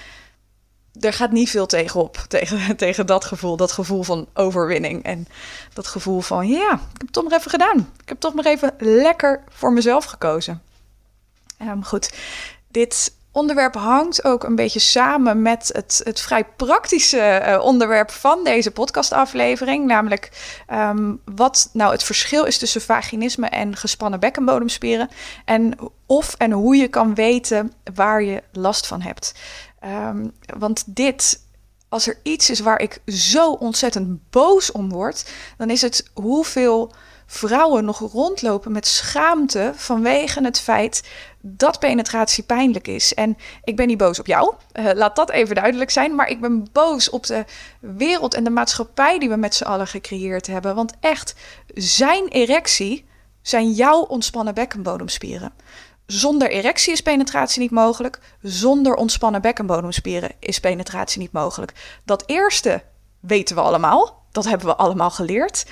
Er 1.01 1.13
gaat 1.13 1.33
niet 1.33 1.51
veel 1.51 1.67
tegenop, 1.67 2.17
tegen, 2.29 2.77
tegen 2.77 3.07
dat 3.07 3.25
gevoel. 3.25 3.57
Dat 3.57 3.73
gevoel 3.73 4.03
van 4.03 4.27
overwinning. 4.35 5.03
En 5.03 5.27
dat 5.73 5.87
gevoel 5.87 6.21
van, 6.21 6.49
ja, 6.49 6.73
ik 6.73 6.99
heb 6.99 7.01
het 7.01 7.13
toch 7.13 7.25
maar 7.25 7.39
even 7.39 7.51
gedaan. 7.51 7.79
Ik 8.03 8.09
heb 8.09 8.21
toch 8.21 8.35
maar 8.35 8.47
even 8.47 8.75
lekker 8.79 9.45
voor 9.49 9.73
mezelf 9.73 10.05
gekozen. 10.05 10.63
Um, 11.63 11.85
goed, 11.85 12.13
dit 12.69 13.13
onderwerp 13.33 13.75
hangt 13.75 14.25
ook 14.25 14.45
een 14.45 14.55
beetje 14.55 14.79
samen 14.79 15.43
met 15.43 15.71
het, 15.73 16.01
het 16.05 16.21
vrij 16.21 16.45
praktische 16.45 17.43
uh, 17.47 17.65
onderwerp 17.65 18.11
van 18.11 18.45
deze 18.45 18.71
podcastaflevering. 18.71 19.87
Namelijk 19.87 20.31
um, 20.73 21.21
wat 21.25 21.71
nou 21.73 21.93
het 21.93 22.03
verschil 22.03 22.45
is 22.45 22.59
tussen 22.59 22.81
vaginisme 22.81 23.47
en 23.47 23.77
gespannen 23.77 24.21
bekkenbodemspieren. 24.21 25.09
En 25.45 25.79
of 26.07 26.35
en 26.39 26.53
hoe 26.53 26.77
je 26.77 26.89
kan 26.89 27.15
weten 27.15 27.73
waar 27.95 28.23
je 28.23 28.43
last 28.53 28.87
van 28.87 29.01
hebt. 29.01 29.35
Um, 29.85 30.33
want 30.59 30.85
dit 30.87 31.41
als 31.89 32.07
er 32.07 32.19
iets 32.23 32.51
is 32.51 32.61
waar 32.61 32.81
ik 32.81 33.01
zo 33.07 33.53
ontzettend 33.53 34.31
boos 34.31 34.73
om 34.73 34.89
word, 34.89 35.31
dan 35.57 35.71
is 35.71 35.83
het 35.83 36.11
hoeveel 36.15 36.93
vrouwen 37.27 37.85
nog 37.85 37.99
rondlopen 37.99 38.73
met 38.73 38.87
schaamte 38.87 39.73
vanwege 39.75 40.45
het 40.45 40.61
feit 40.61 41.03
dat 41.43 41.79
penetratie 41.79 42.45
pijnlijk 42.45 42.89
is. 42.89 43.15
En 43.15 43.37
ik 43.65 43.77
ben 43.77 43.87
niet 43.87 43.99
boos 43.99 44.19
op 44.19 44.27
jou, 44.27 44.55
uh, 44.75 44.91
laat 44.95 45.17
dat 45.17 45.31
even 45.31 45.55
duidelijk 45.55 45.91
zijn, 45.91 46.15
maar 46.15 46.29
ik 46.29 46.41
ben 46.41 46.67
boos 46.73 47.11
op 47.11 47.27
de 47.27 47.45
wereld 47.81 48.35
en 48.35 48.45
de 48.45 48.51
maatschappij 48.51 49.19
die 49.19 49.29
we 49.29 49.37
met 49.37 49.55
z'n 49.55 49.65
allen 49.65 49.87
gecreëerd 49.87 50.47
hebben. 50.47 50.75
Want 50.75 50.95
echt, 51.01 51.35
zijn 51.75 52.29
erectie 52.29 53.05
zijn 53.43 53.71
jouw 53.71 54.01
ontspannen 54.01 54.55
bekkenbodemspieren. 54.55 55.53
Zonder 56.07 56.51
erectie 56.51 56.93
is 56.93 57.01
penetratie 57.01 57.61
niet 57.61 57.71
mogelijk. 57.71 58.19
Zonder 58.43 58.95
ontspannen 58.95 59.41
bekkenbodemspieren 59.41 60.31
is 60.39 60.61
penetratie 60.61 61.21
niet 61.21 61.33
mogelijk. 61.33 61.73
Dat 62.05 62.23
eerste 62.27 62.83
weten 63.21 63.57
we 63.57 63.63
allemaal. 63.63 64.25
Dat 64.31 64.45
hebben 64.45 64.67
we 64.67 64.77
allemaal 64.77 65.11
geleerd. 65.11 65.67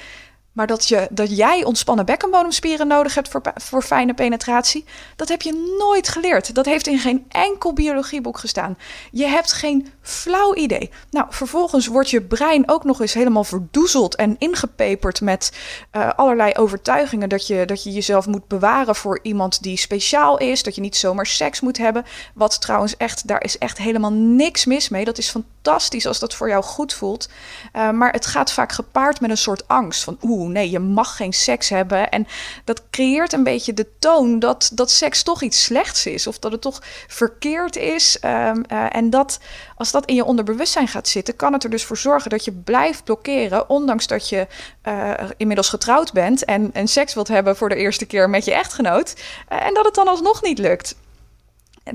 Maar 0.52 0.66
dat, 0.66 0.88
je, 0.88 1.08
dat 1.10 1.36
jij 1.36 1.64
ontspannen 1.64 2.06
bekkenbodemspieren 2.06 2.86
nodig 2.86 3.14
hebt 3.14 3.28
voor, 3.28 3.42
voor 3.54 3.82
fijne 3.82 4.14
penetratie, 4.14 4.84
dat 5.16 5.28
heb 5.28 5.42
je 5.42 5.76
nooit 5.78 6.08
geleerd. 6.08 6.54
Dat 6.54 6.66
heeft 6.66 6.86
in 6.86 6.98
geen 6.98 7.24
enkel 7.28 7.72
biologieboek 7.72 8.38
gestaan. 8.38 8.78
Je 9.10 9.26
hebt 9.26 9.52
geen 9.52 9.92
flauw 10.02 10.54
idee. 10.54 10.90
Nou, 11.10 11.26
vervolgens 11.30 11.86
wordt 11.86 12.10
je 12.10 12.22
brein 12.22 12.70
ook 12.70 12.84
nog 12.84 13.00
eens 13.00 13.14
helemaal 13.14 13.44
verdoezeld 13.44 14.16
en 14.16 14.36
ingepeperd 14.38 15.20
met 15.20 15.52
uh, 15.92 16.10
allerlei 16.16 16.52
overtuigingen 16.54 17.28
dat 17.28 17.46
je, 17.46 17.64
dat 17.66 17.82
je 17.82 17.90
jezelf 17.90 18.26
moet 18.26 18.48
bewaren 18.48 18.94
voor 18.94 19.18
iemand 19.22 19.62
die 19.62 19.76
speciaal 19.76 20.38
is, 20.38 20.62
dat 20.62 20.74
je 20.74 20.80
niet 20.80 20.96
zomaar 20.96 21.26
seks 21.26 21.60
moet 21.60 21.78
hebben. 21.78 22.04
Wat 22.34 22.60
trouwens 22.60 22.96
echt, 22.96 23.26
daar 23.26 23.44
is 23.44 23.58
echt 23.58 23.78
helemaal 23.78 24.12
niks 24.12 24.64
mis 24.64 24.88
mee. 24.88 25.04
Dat 25.04 25.18
is 25.18 25.30
fantastisch 25.30 25.58
fantastisch 25.62 26.06
als 26.06 26.18
dat 26.18 26.34
voor 26.34 26.48
jou 26.48 26.62
goed 26.62 26.92
voelt. 26.92 27.28
Uh, 27.76 27.90
maar 27.90 28.12
het 28.12 28.26
gaat 28.26 28.52
vaak 28.52 28.72
gepaard 28.72 29.20
met 29.20 29.30
een 29.30 29.36
soort 29.36 29.68
angst 29.68 30.04
van 30.04 30.18
oeh, 30.22 30.50
nee, 30.50 30.70
je 30.70 30.78
mag 30.78 31.16
geen 31.16 31.32
seks 31.32 31.68
hebben. 31.68 32.10
En 32.10 32.26
dat 32.64 32.82
creëert 32.90 33.32
een 33.32 33.42
beetje 33.42 33.74
de 33.74 33.86
toon 33.98 34.38
dat, 34.38 34.70
dat 34.74 34.90
seks 34.90 35.22
toch 35.22 35.42
iets 35.42 35.64
slechts 35.64 36.06
is. 36.06 36.26
Of 36.26 36.38
dat 36.38 36.52
het 36.52 36.60
toch 36.60 36.82
verkeerd 37.06 37.76
is. 37.76 38.18
Um, 38.24 38.64
uh, 38.72 38.96
en 38.96 39.10
dat 39.10 39.38
als 39.76 39.90
dat 39.90 40.06
in 40.06 40.14
je 40.14 40.24
onderbewustzijn 40.24 40.88
gaat 40.88 41.08
zitten, 41.08 41.36
kan 41.36 41.52
het 41.52 41.64
er 41.64 41.70
dus 41.70 41.84
voor 41.84 41.98
zorgen 41.98 42.30
dat 42.30 42.44
je 42.44 42.52
blijft 42.52 43.04
blokkeren. 43.04 43.68
Ondanks 43.68 44.06
dat 44.06 44.28
je 44.28 44.46
uh, 44.88 45.14
inmiddels 45.36 45.68
getrouwd 45.68 46.12
bent 46.12 46.44
en, 46.44 46.70
en 46.72 46.88
seks 46.88 47.14
wilt 47.14 47.28
hebben 47.28 47.56
voor 47.56 47.68
de 47.68 47.76
eerste 47.76 48.06
keer 48.06 48.30
met 48.30 48.44
je 48.44 48.54
echtgenoot. 48.54 49.14
en 49.48 49.74
dat 49.74 49.84
het 49.84 49.94
dan 49.94 50.08
alsnog 50.08 50.42
niet 50.42 50.58
lukt. 50.58 50.94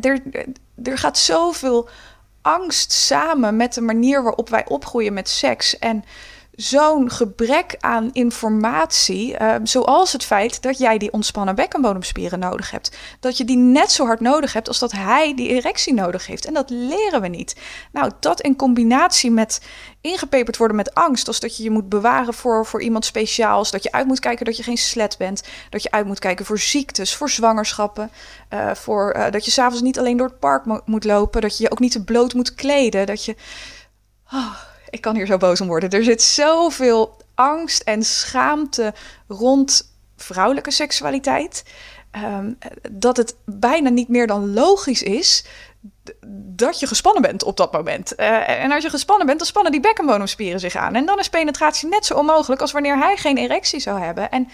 Er, 0.02 0.22
er 0.84 0.98
gaat 0.98 1.18
zoveel 1.18 1.90
angst 2.46 2.92
samen 2.92 3.56
met 3.56 3.74
de 3.74 3.82
manier 3.82 4.24
waarop 4.24 4.50
wij 4.50 4.66
opgroeien 4.68 5.14
met 5.14 5.30
seks. 5.30 5.80
En 5.80 6.04
zo'n 6.56 7.12
gebrek 7.12 7.76
aan 7.80 8.10
informatie, 8.14 9.40
uh, 9.42 9.56
zoals 9.64 10.12
het 10.12 10.24
feit 10.24 10.62
dat 10.62 10.78
jij 10.78 10.98
die 10.98 11.12
ontspannen 11.12 11.56
bekkenbodemspieren 11.56 12.40
nodig 12.40 12.72
hebt. 12.72 12.98
Dat 13.20 13.38
je 13.38 13.46
die 13.46 13.58
net 13.58 13.92
zo 13.92 14.06
hard 14.06 14.20
nodig 14.20 14.54
hebt 14.54 14.68
als 14.68 14.80
dat 14.80 14.92
hij 14.92 15.36
die 15.36 15.50
erectie 15.50 15.94
nodig 15.94 16.28
heeft. 16.28 16.46
En 16.46 16.54
dat 16.54 16.70
leren 16.70 17.22
we 17.22 17.28
niet. 17.28 17.56
Nou, 17.92 18.12
dat 18.20 18.42
in 18.42 18.56
combinatie 18.56 19.32
met 19.32 19.62
ingepeperd 20.02 20.58
worden 20.58 20.78
met 20.78 20.94
angst, 20.94 21.28
als 21.28 21.40
dat 21.40 21.58
je 21.58 21.64
je 21.64 21.70
moet 21.70 21.90
bewaren 21.90 22.34
voor, 22.34 22.66
voor 22.66 22.82
iemand 22.82 23.06
speciaals, 23.06 23.72
dat 23.72 23.84
je 23.84 23.92
uit 23.92 24.08
moet 24.08 24.20
kijken 24.20 24.46
dat 24.46 24.58
je 24.58 24.64
geen 24.64 24.78
slet 24.78 25.18
bent, 25.18 25.44
dat 25.70 25.84
je 25.84 25.92
uit 25.92 26.06
moet 26.06 26.20
kijken 26.20 26.46
voor 26.46 26.60
ziektes, 26.60 27.16
voor 27.16 27.30
zwangerschappen, 27.30 28.12
uh, 28.54 28.74
voor, 28.74 29.16
uh, 29.18 29.32
dat 29.32 29.46
je 29.46 29.52
s'avonds 29.52 29.82
niet 29.82 30.00
alleen 30.00 30.18
door 30.18 30.28
het 30.28 30.40
park 30.40 30.66
mo 30.66 30.82
moet 30.86 31.04
lopen, 31.04 31.42
dat 31.42 31.58
je 31.58 31.64
je 31.64 31.72
ook 31.72 31.80
niet 31.80 31.92
te 31.92 32.04
bloot 32.04 32.34
moet 32.34 32.56
kleden, 32.56 33.06
dat 33.06 33.26
je... 33.26 33.36
Oh 34.34 34.74
ik 34.96 35.02
kan 35.02 35.16
hier 35.16 35.26
zo 35.26 35.38
boos 35.38 35.62
om 35.62 35.68
worden. 35.68 35.90
Er 35.90 36.04
zit 36.04 36.22
zoveel 36.22 37.18
angst 37.36 37.82
en 37.82 38.04
schaamte 38.04 38.94
rond 39.28 39.94
vrouwelijke 40.18 40.72
seksualiteit. 40.72 41.64
Um, 42.24 42.58
dat 42.92 43.18
het 43.18 43.36
bijna 43.46 43.90
niet 43.90 44.08
meer 44.08 44.28
dan 44.28 44.54
logisch 44.54 45.04
is 45.04 45.46
dat 46.36 46.80
je 46.80 46.88
gespannen 46.88 47.22
bent 47.22 47.44
op 47.44 47.58
dat 47.58 47.72
moment. 47.72 48.14
Uh, 48.20 48.50
en 48.50 48.72
als 48.72 48.84
je 48.84 48.90
gespannen 48.90 49.26
bent, 49.26 49.38
dan 49.38 49.48
spannen 49.48 49.72
die 49.72 49.82
bekkenbodemspieren 49.82 50.60
zich 50.60 50.76
aan. 50.76 50.96
En 50.96 51.06
dan 51.06 51.20
is 51.20 51.30
penetratie 51.30 51.90
net 51.90 52.06
zo 52.06 52.14
onmogelijk 52.14 52.62
als 52.62 52.72
wanneer 52.72 52.98
hij 52.98 53.18
geen 53.18 53.38
erectie 53.38 53.80
zou 53.80 54.00
hebben. 54.00 54.32
En 54.32 54.48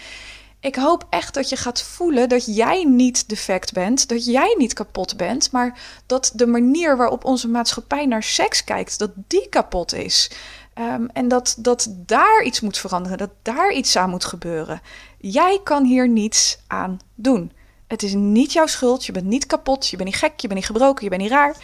ik 0.62 0.74
hoop 0.74 1.06
echt 1.10 1.34
dat 1.34 1.48
je 1.48 1.56
gaat 1.56 1.82
voelen 1.82 2.28
dat 2.28 2.56
jij 2.56 2.84
niet 2.84 3.28
defect 3.28 3.72
bent, 3.72 4.08
dat 4.08 4.24
jij 4.24 4.54
niet 4.58 4.72
kapot 4.72 5.16
bent, 5.16 5.50
maar 5.50 5.78
dat 6.06 6.32
de 6.34 6.46
manier 6.46 6.96
waarop 6.96 7.24
onze 7.24 7.48
maatschappij 7.48 8.06
naar 8.06 8.22
seks 8.22 8.64
kijkt, 8.64 8.98
dat 8.98 9.10
die 9.14 9.48
kapot 9.48 9.94
is. 9.94 10.30
Um, 10.78 11.08
en 11.12 11.28
dat, 11.28 11.54
dat 11.58 11.88
daar 11.90 12.42
iets 12.42 12.60
moet 12.60 12.78
veranderen, 12.78 13.18
dat 13.18 13.30
daar 13.42 13.72
iets 13.72 13.96
aan 13.96 14.10
moet 14.10 14.24
gebeuren. 14.24 14.80
Jij 15.18 15.60
kan 15.64 15.84
hier 15.84 16.08
niets 16.08 16.58
aan 16.66 16.98
doen. 17.14 17.52
Het 17.86 18.02
is 18.02 18.14
niet 18.14 18.52
jouw 18.52 18.66
schuld, 18.66 19.04
je 19.04 19.12
bent 19.12 19.26
niet 19.26 19.46
kapot, 19.46 19.88
je 19.88 19.96
bent 19.96 20.08
niet 20.08 20.18
gek, 20.18 20.40
je 20.40 20.48
bent 20.48 20.58
niet 20.60 20.68
gebroken, 20.68 21.04
je 21.04 21.10
bent 21.10 21.22
niet 21.22 21.30
raar. 21.30 21.56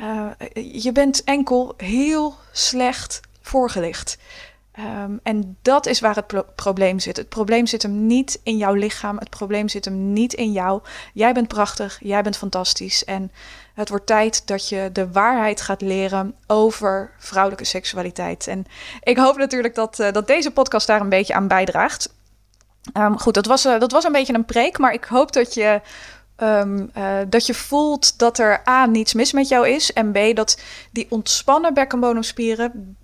Uh, 0.00 0.30
je 0.82 0.92
bent 0.92 1.24
enkel 1.24 1.74
heel 1.76 2.34
slecht 2.52 3.20
voorgelicht. 3.40 4.18
Um, 4.78 5.20
en 5.22 5.56
dat 5.62 5.86
is 5.86 6.00
waar 6.00 6.14
het 6.14 6.26
pro 6.26 6.44
probleem 6.54 6.98
zit. 6.98 7.16
Het 7.16 7.28
probleem 7.28 7.66
zit 7.66 7.82
hem 7.82 8.06
niet 8.06 8.40
in 8.42 8.56
jouw 8.56 8.72
lichaam. 8.72 9.18
Het 9.18 9.30
probleem 9.30 9.68
zit 9.68 9.84
hem 9.84 10.12
niet 10.12 10.32
in 10.32 10.52
jou. 10.52 10.82
Jij 11.12 11.32
bent 11.32 11.48
prachtig. 11.48 11.98
Jij 12.00 12.22
bent 12.22 12.36
fantastisch. 12.36 13.04
En 13.04 13.32
het 13.74 13.88
wordt 13.88 14.06
tijd 14.06 14.46
dat 14.46 14.68
je 14.68 14.90
de 14.92 15.12
waarheid 15.12 15.60
gaat 15.60 15.80
leren 15.80 16.34
over 16.46 17.10
vrouwelijke 17.18 17.64
seksualiteit. 17.64 18.46
En 18.46 18.64
ik 19.02 19.18
hoop 19.18 19.36
natuurlijk 19.36 19.74
dat, 19.74 19.98
uh, 19.98 20.12
dat 20.12 20.26
deze 20.26 20.50
podcast 20.50 20.86
daar 20.86 21.00
een 21.00 21.08
beetje 21.08 21.34
aan 21.34 21.48
bijdraagt. 21.48 22.14
Um, 22.94 23.18
goed, 23.18 23.34
dat 23.34 23.46
was, 23.46 23.66
uh, 23.66 23.78
dat 23.78 23.92
was 23.92 24.04
een 24.04 24.12
beetje 24.12 24.34
een 24.34 24.44
preek. 24.44 24.78
Maar 24.78 24.92
ik 24.92 25.04
hoop 25.04 25.32
dat 25.32 25.54
je 25.54 25.80
Um, 26.42 26.90
uh, 26.96 27.18
dat 27.28 27.46
je 27.46 27.54
voelt 27.54 28.18
dat 28.18 28.38
er 28.38 28.68
A, 28.68 28.86
niets 28.86 29.14
mis 29.14 29.32
met 29.32 29.48
jou 29.48 29.68
is. 29.68 29.92
En 29.92 30.12
B, 30.12 30.36
dat 30.36 30.60
die 30.92 31.06
ontspannen 31.08 31.74
bekkenbodemspieren 31.74 32.96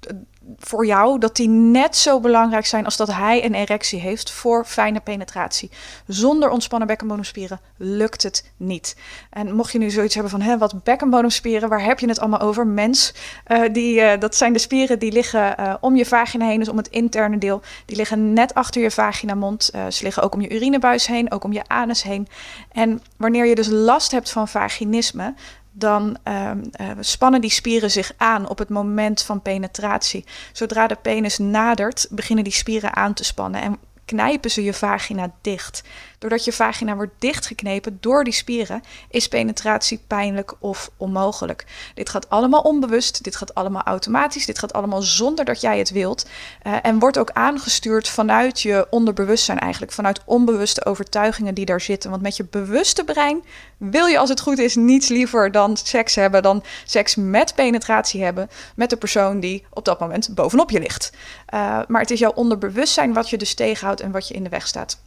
voor 0.58 0.86
jou 0.86 1.18
dat 1.18 1.36
die 1.36 1.48
net 1.48 1.96
zo 1.96 2.20
belangrijk 2.20 2.66
zijn 2.66 2.84
als 2.84 2.96
dat 2.96 3.12
hij 3.12 3.44
een 3.44 3.54
erectie 3.54 4.00
heeft 4.00 4.30
voor 4.30 4.64
fijne 4.64 5.00
penetratie. 5.00 5.70
Zonder 6.06 6.50
ontspannen 6.50 6.88
bekkenbodemspieren 6.88 7.60
lukt 7.76 8.22
het 8.22 8.52
niet. 8.56 8.96
En 9.30 9.54
mocht 9.54 9.72
je 9.72 9.78
nu 9.78 9.90
zoiets 9.90 10.14
hebben 10.14 10.32
van, 10.32 10.40
hè, 10.40 10.58
wat 10.58 10.82
bekkenbodemspieren, 10.82 11.68
waar 11.68 11.84
heb 11.84 11.98
je 11.98 12.08
het 12.08 12.20
allemaal 12.20 12.40
over? 12.40 12.66
Mens, 12.66 13.14
uh, 13.46 13.62
die, 13.72 14.00
uh, 14.00 14.12
dat 14.18 14.34
zijn 14.34 14.52
de 14.52 14.58
spieren 14.58 14.98
die 14.98 15.12
liggen 15.12 15.54
uh, 15.60 15.74
om 15.80 15.96
je 15.96 16.06
vagina 16.06 16.46
heen, 16.46 16.58
dus 16.58 16.68
om 16.68 16.76
het 16.76 16.88
interne 16.88 17.38
deel. 17.38 17.60
Die 17.84 17.96
liggen 17.96 18.32
net 18.32 18.54
achter 18.54 18.82
je 18.82 18.90
vaginamond. 18.90 19.70
ze 19.88 20.02
liggen 20.02 20.22
ook 20.22 20.34
om 20.34 20.40
je 20.40 20.54
urinebuis 20.54 21.06
heen, 21.06 21.32
ook 21.32 21.44
om 21.44 21.52
je 21.52 21.62
anus 21.66 22.02
heen. 22.02 22.28
En 22.72 23.02
wanneer 23.16 23.46
je 23.46 23.54
dus 23.54 23.68
last 23.68 24.10
hebt 24.10 24.30
van 24.30 24.48
vaginisme, 24.48 25.34
dan 25.72 26.16
uh, 26.28 26.50
uh, 26.80 26.90
spannen 27.00 27.40
die 27.40 27.50
spieren 27.50 27.90
zich 27.90 28.12
aan 28.16 28.48
op 28.48 28.58
het 28.58 28.68
moment 28.68 29.22
van 29.22 29.42
penetratie. 29.42 30.24
Zodra 30.52 30.86
de 30.86 30.96
penis 31.02 31.38
nadert, 31.38 32.06
beginnen 32.10 32.44
die 32.44 32.52
spieren 32.52 32.96
aan 32.96 33.14
te 33.14 33.24
spannen 33.24 33.62
en 33.62 33.78
knijpen 34.04 34.50
ze 34.50 34.64
je 34.64 34.74
vagina 34.74 35.32
dicht. 35.40 35.82
Doordat 36.22 36.44
je 36.44 36.52
vagina 36.52 36.94
wordt 36.94 37.12
dichtgeknepen 37.18 37.98
door 38.00 38.24
die 38.24 38.32
spieren, 38.32 38.82
is 39.10 39.28
penetratie 39.28 40.02
pijnlijk 40.06 40.54
of 40.58 40.90
onmogelijk. 40.96 41.64
Dit 41.94 42.08
gaat 42.08 42.30
allemaal 42.30 42.60
onbewust, 42.60 43.24
dit 43.24 43.36
gaat 43.36 43.54
allemaal 43.54 43.82
automatisch, 43.82 44.46
dit 44.46 44.58
gaat 44.58 44.72
allemaal 44.72 45.02
zonder 45.02 45.44
dat 45.44 45.60
jij 45.60 45.78
het 45.78 45.90
wilt. 45.90 46.26
Uh, 46.66 46.76
en 46.82 46.98
wordt 46.98 47.18
ook 47.18 47.30
aangestuurd 47.30 48.08
vanuit 48.08 48.60
je 48.60 48.86
onderbewustzijn 48.90 49.58
eigenlijk, 49.58 49.92
vanuit 49.92 50.20
onbewuste 50.24 50.84
overtuigingen 50.84 51.54
die 51.54 51.64
daar 51.64 51.80
zitten. 51.80 52.10
Want 52.10 52.22
met 52.22 52.36
je 52.36 52.44
bewuste 52.50 53.04
brein 53.04 53.44
wil 53.76 54.06
je 54.06 54.18
als 54.18 54.28
het 54.28 54.40
goed 54.40 54.58
is 54.58 54.74
niets 54.74 55.08
liever 55.08 55.50
dan 55.50 55.76
seks 55.76 56.14
hebben, 56.14 56.42
dan 56.42 56.62
seks 56.84 57.14
met 57.14 57.54
penetratie 57.54 58.22
hebben 58.22 58.50
met 58.76 58.90
de 58.90 58.96
persoon 58.96 59.40
die 59.40 59.64
op 59.70 59.84
dat 59.84 60.00
moment 60.00 60.34
bovenop 60.34 60.70
je 60.70 60.80
ligt. 60.80 61.12
Uh, 61.54 61.80
maar 61.88 62.00
het 62.00 62.10
is 62.10 62.18
jouw 62.18 62.32
onderbewustzijn 62.32 63.12
wat 63.12 63.30
je 63.30 63.38
dus 63.38 63.54
tegenhoudt 63.54 64.00
en 64.00 64.10
wat 64.10 64.28
je 64.28 64.34
in 64.34 64.42
de 64.42 64.50
weg 64.50 64.66
staat. 64.66 64.98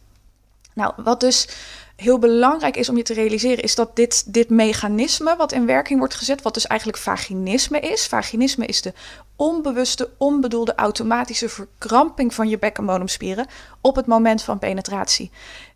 Nou, 0.76 0.92
wat 0.96 1.20
dus 1.20 1.48
heel 1.96 2.18
belangrijk 2.18 2.76
is 2.76 2.88
om 2.88 2.96
je 2.96 3.02
te 3.02 3.14
realiseren, 3.14 3.64
is 3.64 3.74
dat 3.74 3.96
dit, 3.96 4.32
dit 4.32 4.50
mechanisme 4.50 5.36
wat 5.36 5.52
in 5.52 5.66
werking 5.66 5.98
wordt 5.98 6.14
gezet, 6.14 6.42
wat 6.42 6.54
dus 6.54 6.66
eigenlijk 6.66 7.00
vaginisme 7.00 7.80
is. 7.80 8.06
Vaginisme 8.06 8.66
is 8.66 8.82
de 8.82 8.92
onbewuste, 9.36 10.10
onbedoelde 10.16 10.74
automatische 10.74 11.48
verkramping 11.48 12.34
van 12.34 12.48
je 12.48 12.58
bekkenbodemspieren 12.58 13.46
op 13.80 13.96
het 13.96 14.06
moment 14.06 14.42
van 14.42 14.58
penetratie. 14.58 15.30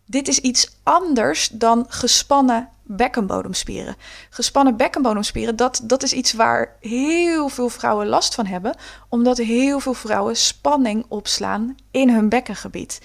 Dit 0.05 0.27
is 0.27 0.39
iets 0.39 0.77
anders 0.83 1.49
dan 1.49 1.85
gespannen 1.87 2.69
bekkenbodemspieren. 2.83 3.95
Gespannen 4.29 4.77
bekkenbodemspieren, 4.77 5.55
dat, 5.55 5.81
dat 5.83 6.03
is 6.03 6.13
iets 6.13 6.33
waar 6.33 6.75
heel 6.79 7.49
veel 7.49 7.69
vrouwen 7.69 8.07
last 8.07 8.35
van 8.35 8.45
hebben, 8.45 8.75
omdat 9.09 9.37
heel 9.37 9.79
veel 9.79 9.93
vrouwen 9.93 10.37
spanning 10.37 11.05
opslaan 11.07 11.75
in 11.91 12.09
hun 12.09 12.29
bekkengebied. 12.29 13.01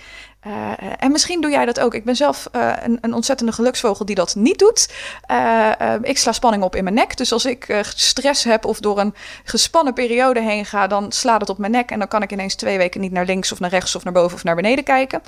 Uh, 0.47 0.73
en 0.99 1.13
misschien 1.13 1.41
doe 1.41 1.51
jij 1.51 1.65
dat 1.65 1.81
ook. 1.81 1.95
Ik 1.95 2.05
ben 2.05 2.17
zelf 2.17 2.49
uh, 2.57 2.73
een, 2.83 2.99
een, 3.01 3.15
ontzettende 3.15 3.53
geluksvogel 3.53 4.05
die 4.05 4.15
dat 4.15 4.35
niet 4.35 4.59
doet. 4.59 4.93
Uh, 5.31 5.95
ik 6.03 6.19
sla 6.19 6.33
spanning 6.33 6.63
op 6.63 6.77
in 6.77 6.85
mijn 6.85 6.97
nek. 6.97 7.17
Dus 7.17 7.33
als 7.33 7.45
ik 7.45 7.85
stress 7.95 8.45
heb 8.45 8.65
of 8.65 8.81
door 8.81 8.99
een 8.99 9.15
gespannen 9.45 9.95
periode 9.95 10.41
heen 10.41 10.65
ga, 10.65 10.87
dan 10.87 11.13
slaat 11.13 11.41
het 11.41 11.51
op 11.51 11.59
mijn 11.59 11.73
nek. 11.73 11.91
En 11.91 11.99
dan 11.99 12.09
kan 12.09 12.23
ik 12.23 12.33
ineens 12.33 12.55
twee 12.55 12.79
weken 12.79 13.01
niet 13.01 13.13
naar 13.13 13.25
links 13.25 13.53
of 13.53 13.61
naar 13.61 13.71
rechts 13.71 13.97
of 13.97 14.05
naar 14.05 14.13
boven 14.13 14.37
of 14.37 14.45
naar 14.45 14.55
beneden 14.55 14.85
kijken. 14.85 15.23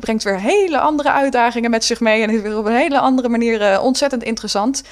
brengt 0.00 0.22
weer 0.22 0.40
hele 0.40 0.78
andere 0.78 1.12
uitdagingen 1.12 1.70
met 1.70 1.84
zich 1.84 2.00
mee. 2.00 2.22
En 2.22 2.30
is 2.30 2.40
weer 2.40 2.58
op 2.58 2.64
een 2.64 2.76
hele 2.76 2.98
andere 2.98 3.28
manier 3.28 3.80
ontzettend 3.80 4.22
interessant. 4.22 4.82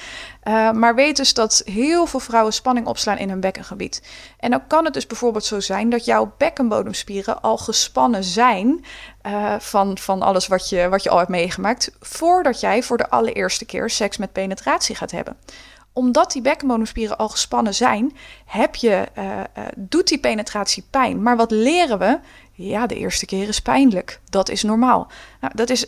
Maar 0.51 0.95
weet 0.95 1.15
dus 1.15 1.33
dat 1.33 1.61
heel 1.65 2.05
veel 2.05 2.19
vrouwen 2.19 2.53
spanning 2.53 2.87
opslaan 2.87 3.17
in 3.17 3.29
hun 3.29 3.39
bekkengebied. 3.39 4.01
En 4.39 4.51
dan 4.51 4.67
kan 4.67 4.85
het 4.85 4.93
dus 4.93 5.07
bijvoorbeeld 5.07 5.45
zo 5.45 5.59
zijn 5.59 5.89
dat 5.89 6.05
jouw 6.05 6.33
bekkenbodemspieren 6.37 7.41
al 7.41 7.57
gespannen 7.57 8.23
zijn 8.23 8.85
uh, 9.27 9.59
van, 9.59 9.97
van 9.97 10.21
alles 10.21 10.47
wat 10.47 10.69
je, 10.69 10.89
wat 10.89 11.03
je 11.03 11.09
al 11.09 11.17
hebt 11.17 11.29
meegemaakt, 11.29 11.91
voordat 11.99 12.59
jij 12.59 12.83
voor 12.83 12.97
de 12.97 13.09
allereerste 13.09 13.65
keer 13.65 13.89
seks 13.89 14.17
met 14.17 14.31
penetratie 14.31 14.95
gaat 14.95 15.11
hebben. 15.11 15.37
Omdat 15.93 16.31
die 16.31 16.41
bekkenbodemspieren 16.41 17.17
al 17.17 17.29
gespannen 17.29 17.73
zijn, 17.73 18.15
heb 18.45 18.75
je, 18.75 19.07
uh, 19.17 19.39
doet 19.75 20.07
die 20.07 20.19
penetratie 20.19 20.87
pijn. 20.89 21.21
Maar 21.21 21.37
wat 21.37 21.51
leren 21.51 21.99
we? 21.99 22.19
Ja, 22.51 22.87
de 22.87 22.95
eerste 22.95 23.25
keer 23.25 23.47
is 23.47 23.59
pijnlijk. 23.61 24.19
Dat 24.29 24.49
is 24.49 24.63
normaal. 24.63 25.07
Nou, 25.39 25.53
dat 25.55 25.69
is 25.69 25.85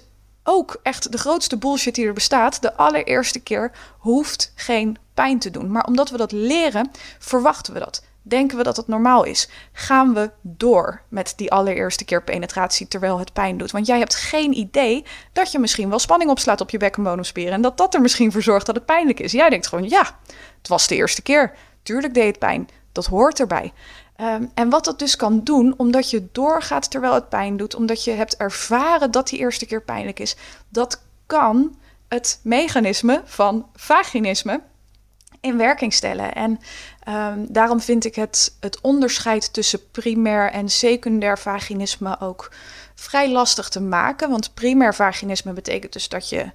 ook 0.47 0.79
echt 0.83 1.11
de 1.11 1.17
grootste 1.17 1.57
bullshit 1.57 1.95
die 1.95 2.05
er 2.05 2.13
bestaat. 2.13 2.61
De 2.61 2.75
allereerste 2.75 3.39
keer 3.39 3.71
hoeft 3.97 4.51
geen 4.55 4.97
pijn 5.13 5.39
te 5.39 5.51
doen. 5.51 5.71
Maar 5.71 5.85
omdat 5.85 6.09
we 6.09 6.17
dat 6.17 6.31
leren, 6.31 6.91
verwachten 7.19 7.73
we 7.73 7.79
dat 7.79 8.03
denken 8.27 8.57
we 8.57 8.63
dat 8.63 8.77
het 8.77 8.87
normaal 8.87 9.23
is. 9.23 9.49
Gaan 9.71 10.13
we 10.13 10.31
door 10.41 11.01
met 11.07 11.33
die 11.35 11.51
allereerste 11.51 12.05
keer 12.05 12.23
penetratie 12.23 12.87
terwijl 12.87 13.19
het 13.19 13.33
pijn 13.33 13.57
doet? 13.57 13.71
Want 13.71 13.87
jij 13.87 13.97
hebt 13.97 14.15
geen 14.15 14.57
idee 14.57 15.05
dat 15.33 15.51
je 15.51 15.59
misschien 15.59 15.89
wel 15.89 15.99
spanning 15.99 16.29
opslaat 16.29 16.61
op 16.61 16.69
je 16.69 16.77
bekkenbodemspieren 16.77 17.53
en 17.53 17.61
dat 17.61 17.77
dat 17.77 17.93
er 17.93 18.01
misschien 18.01 18.31
voor 18.31 18.41
zorgt 18.41 18.65
dat 18.65 18.75
het 18.75 18.85
pijnlijk 18.85 19.19
is. 19.19 19.31
Jij 19.31 19.49
denkt 19.49 19.67
gewoon, 19.67 19.89
ja, 19.89 20.19
het 20.57 20.67
was 20.67 20.87
de 20.87 20.95
eerste 20.95 21.21
keer. 21.21 21.53
Tuurlijk 21.83 22.13
deed 22.13 22.27
het 22.27 22.39
pijn. 22.39 22.69
Dat 22.91 23.05
hoort 23.05 23.39
erbij. 23.39 23.73
Ehm, 24.15 24.45
en 24.53 24.69
wat 24.69 24.85
dat 24.85 24.99
dus 24.99 25.15
kan 25.15 25.43
doen, 25.43 25.73
omdat 25.77 26.09
je 26.09 26.27
doorgaat 26.31 26.91
terwijl 26.91 27.13
het 27.13 27.29
pijn 27.29 27.57
doet, 27.57 27.75
omdat 27.75 28.03
je 28.03 28.11
hebt 28.11 28.37
ervaren 28.37 29.11
dat 29.11 29.27
die 29.27 29.39
eerste 29.39 29.65
keer 29.65 29.81
pijnlijk 29.81 30.19
is, 30.19 30.35
dat 30.69 31.01
kan 31.25 31.75
het 32.07 32.39
mechanisme 32.43 33.21
van 33.25 33.67
vaginisme 33.75 34.61
in 35.41 35.57
werking 35.57 35.93
stellen. 35.93 36.35
En 36.35 36.59
um, 37.07 37.45
daarom 37.49 37.81
vind 37.81 38.05
ik 38.05 38.15
het, 38.15 38.57
het 38.59 38.81
onderscheid 38.81 39.53
tussen 39.53 39.91
primair 39.91 40.51
en 40.51 40.69
secundair 40.69 41.39
vaginisme 41.39 42.19
ook 42.19 42.51
vrij 42.95 43.31
lastig 43.31 43.69
te 43.69 43.81
maken. 43.81 44.29
Want 44.29 44.53
primair 44.53 44.95
vaginisme 44.95 45.53
betekent 45.53 45.93
dus 45.93 46.09
dat 46.09 46.29
je 46.29 46.51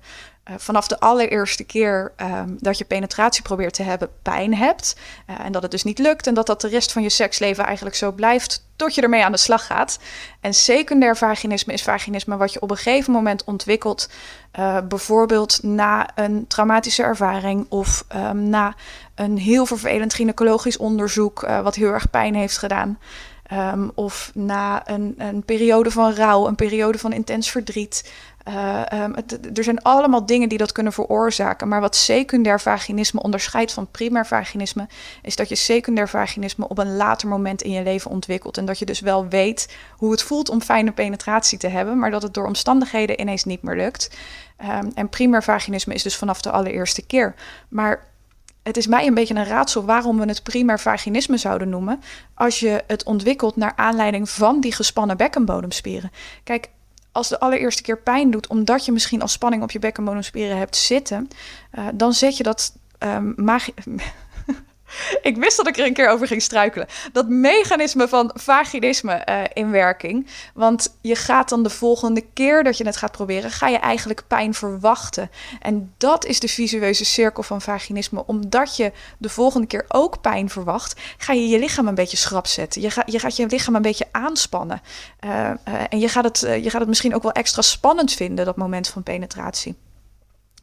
uh, 0.50 0.56
vanaf 0.58 0.88
de 0.88 1.00
allereerste 1.00 1.64
keer 1.64 2.12
um, 2.16 2.56
dat 2.60 2.78
je 2.78 2.84
penetratie 2.84 3.42
probeert 3.42 3.74
te 3.74 3.82
hebben, 3.82 4.08
pijn 4.22 4.54
hebt. 4.54 4.96
Uh, 5.30 5.44
en 5.44 5.52
dat 5.52 5.62
het 5.62 5.70
dus 5.70 5.82
niet 5.82 5.98
lukt. 5.98 6.26
En 6.26 6.34
dat 6.34 6.46
dat 6.46 6.60
de 6.60 6.68
rest 6.68 6.92
van 6.92 7.02
je 7.02 7.08
seksleven 7.08 7.64
eigenlijk 7.64 7.96
zo 7.96 8.12
blijft 8.12 8.68
tot 8.76 8.94
je 8.94 9.02
ermee 9.02 9.24
aan 9.24 9.32
de 9.32 9.38
slag 9.38 9.66
gaat. 9.66 9.98
En 10.40 10.54
secundair 10.54 11.16
vaginisme 11.16 11.72
is 11.72 11.82
vaginisme 11.82 12.36
wat 12.36 12.52
je 12.52 12.60
op 12.60 12.70
een 12.70 12.76
gegeven 12.76 13.12
moment 13.12 13.44
ontwikkelt. 13.44 14.10
Uh, 14.58 14.78
bijvoorbeeld 14.88 15.62
na 15.62 16.08
een 16.14 16.46
traumatische 16.46 17.02
ervaring 17.02 17.66
of 17.68 18.04
um, 18.16 18.48
na 18.48 18.74
een 19.14 19.38
heel 19.38 19.66
vervelend 19.66 20.14
gynaecologisch 20.14 20.76
onderzoek, 20.76 21.40
wat 21.40 21.74
heel 21.74 21.92
erg 21.92 22.10
pijn 22.10 22.34
heeft 22.34 22.58
gedaan. 22.58 22.98
Um, 23.52 23.90
of 23.94 24.30
na 24.34 24.88
een, 24.88 25.14
een, 25.18 25.42
periode 25.42 25.90
van 25.90 26.14
rouw, 26.14 26.46
een 26.46 26.54
periode 26.54 26.98
van 26.98 27.12
intens 27.12 27.50
verdriet. 27.50 28.12
Um, 28.48 29.14
het, 29.14 29.58
er 29.58 29.64
zijn 29.64 29.82
allemaal 29.82 30.26
dingen 30.26 30.48
die 30.48 30.58
dat 30.58 30.72
kunnen 30.72 30.92
veroorzaken. 30.92 31.68
Maar 31.68 31.80
wat 31.80 31.96
secundair 31.96 32.60
vaginisme 32.60 33.22
onderscheidt 33.22 33.72
van 33.72 33.90
primair 33.90 34.26
vaginisme, 34.26 34.88
is 35.22 35.36
dat 35.36 35.48
je 35.48 35.54
secundair 35.54 36.08
vaginisme 36.08 36.68
op 36.68 36.78
een 36.78 36.96
later 36.96 37.28
moment 37.28 37.62
in 37.62 37.70
je 37.70 37.82
leven 37.82 38.10
ontwikkelt. 38.10 38.56
En 38.56 38.64
dat 38.64 38.78
je 38.78 38.84
dus 38.84 39.00
wel 39.00 39.28
weet 39.28 39.76
hoe 39.96 40.10
het 40.10 40.22
voelt 40.22 40.48
om 40.48 40.62
fijne 40.62 40.92
penetratie 40.92 41.58
te 41.58 41.68
hebben, 41.68 41.98
maar 41.98 42.10
dat 42.10 42.22
het 42.22 42.34
door 42.34 42.46
omstandigheden 42.46 43.20
ineens 43.20 43.44
niet 43.44 43.62
meer 43.62 43.76
lukt. 43.76 44.10
Um, 44.62 44.90
en 44.94 45.08
primair 45.08 45.42
vaginisme 45.42 45.94
is 45.94 46.02
dus 46.02 46.16
vanaf 46.16 46.40
de 46.40 46.50
allereerste 46.50 47.06
keer. 47.06 47.34
Maar 47.68 48.08
het 48.62 48.76
is 48.76 48.86
mij 48.86 49.06
een 49.06 49.14
beetje 49.14 49.34
een 49.34 49.44
raadsel 49.44 49.84
waarom 49.84 50.18
we 50.18 50.26
het 50.26 50.42
primair 50.42 50.80
vaginisme 50.80 51.36
zouden 51.36 51.68
noemen. 51.68 52.02
Als 52.34 52.60
je 52.60 52.84
het 52.86 53.04
ontwikkelt 53.04 53.56
naar 53.56 53.72
aanleiding 53.76 54.30
van 54.30 54.60
die 54.60 54.72
gespannen 54.72 55.16
bekkenbodemspieren. 55.16 56.10
Kijk, 56.44 56.68
als 57.12 57.28
de 57.28 57.40
allereerste 57.40 57.82
keer 57.82 57.98
pijn 57.98 58.30
doet, 58.30 58.46
omdat 58.46 58.84
je 58.84 58.92
misschien 58.92 59.22
al 59.22 59.28
spanning 59.28 59.62
op 59.62 59.70
je 59.70 59.78
bekkenbodemspieren 59.78 60.56
hebt 60.56 60.76
zitten, 60.76 61.28
uh, 61.78 61.86
dan 61.94 62.12
zet 62.12 62.36
je 62.36 62.42
dat 62.42 62.76
um, 62.98 63.34
ik 65.22 65.36
wist 65.36 65.56
dat 65.56 65.66
ik 65.66 65.78
er 65.78 65.86
een 65.86 65.92
keer 65.92 66.08
over 66.08 66.26
ging 66.26 66.42
struikelen. 66.42 66.86
Dat 67.12 67.28
mechanisme 67.28 68.08
van 68.08 68.30
vaginisme 68.34 69.26
uh, 69.28 69.42
in 69.52 69.70
werking. 69.70 70.26
Want 70.54 70.96
je 71.00 71.14
gaat 71.14 71.48
dan 71.48 71.62
de 71.62 71.70
volgende 71.70 72.24
keer 72.34 72.64
dat 72.64 72.78
je 72.78 72.84
het 72.84 72.96
gaat 72.96 73.12
proberen, 73.12 73.50
ga 73.50 73.68
je 73.68 73.78
eigenlijk 73.78 74.22
pijn 74.26 74.54
verwachten. 74.54 75.30
En 75.60 75.92
dat 75.96 76.24
is 76.24 76.40
de 76.40 76.48
visueuze 76.48 77.04
cirkel 77.04 77.42
van 77.42 77.60
vaginisme. 77.60 78.26
Omdat 78.26 78.76
je 78.76 78.92
de 79.18 79.28
volgende 79.28 79.66
keer 79.66 79.84
ook 79.88 80.20
pijn 80.20 80.50
verwacht, 80.50 81.00
ga 81.18 81.32
je 81.32 81.48
je 81.48 81.58
lichaam 81.58 81.88
een 81.88 81.94
beetje 81.94 82.16
schrap 82.16 82.46
zetten. 82.46 82.82
Je, 82.82 82.90
ga, 82.90 83.02
je 83.06 83.18
gaat 83.18 83.36
je 83.36 83.46
lichaam 83.46 83.74
een 83.74 83.82
beetje 83.82 84.06
aanspannen. 84.10 84.80
Uh, 85.24 85.30
uh, 85.30 85.54
en 85.88 85.98
je 85.98 86.08
gaat, 86.08 86.24
het, 86.24 86.38
je 86.62 86.70
gaat 86.70 86.80
het 86.80 86.88
misschien 86.88 87.14
ook 87.14 87.22
wel 87.22 87.32
extra 87.32 87.62
spannend 87.62 88.12
vinden, 88.12 88.44
dat 88.44 88.56
moment 88.56 88.88
van 88.88 89.02
penetratie. 89.02 89.76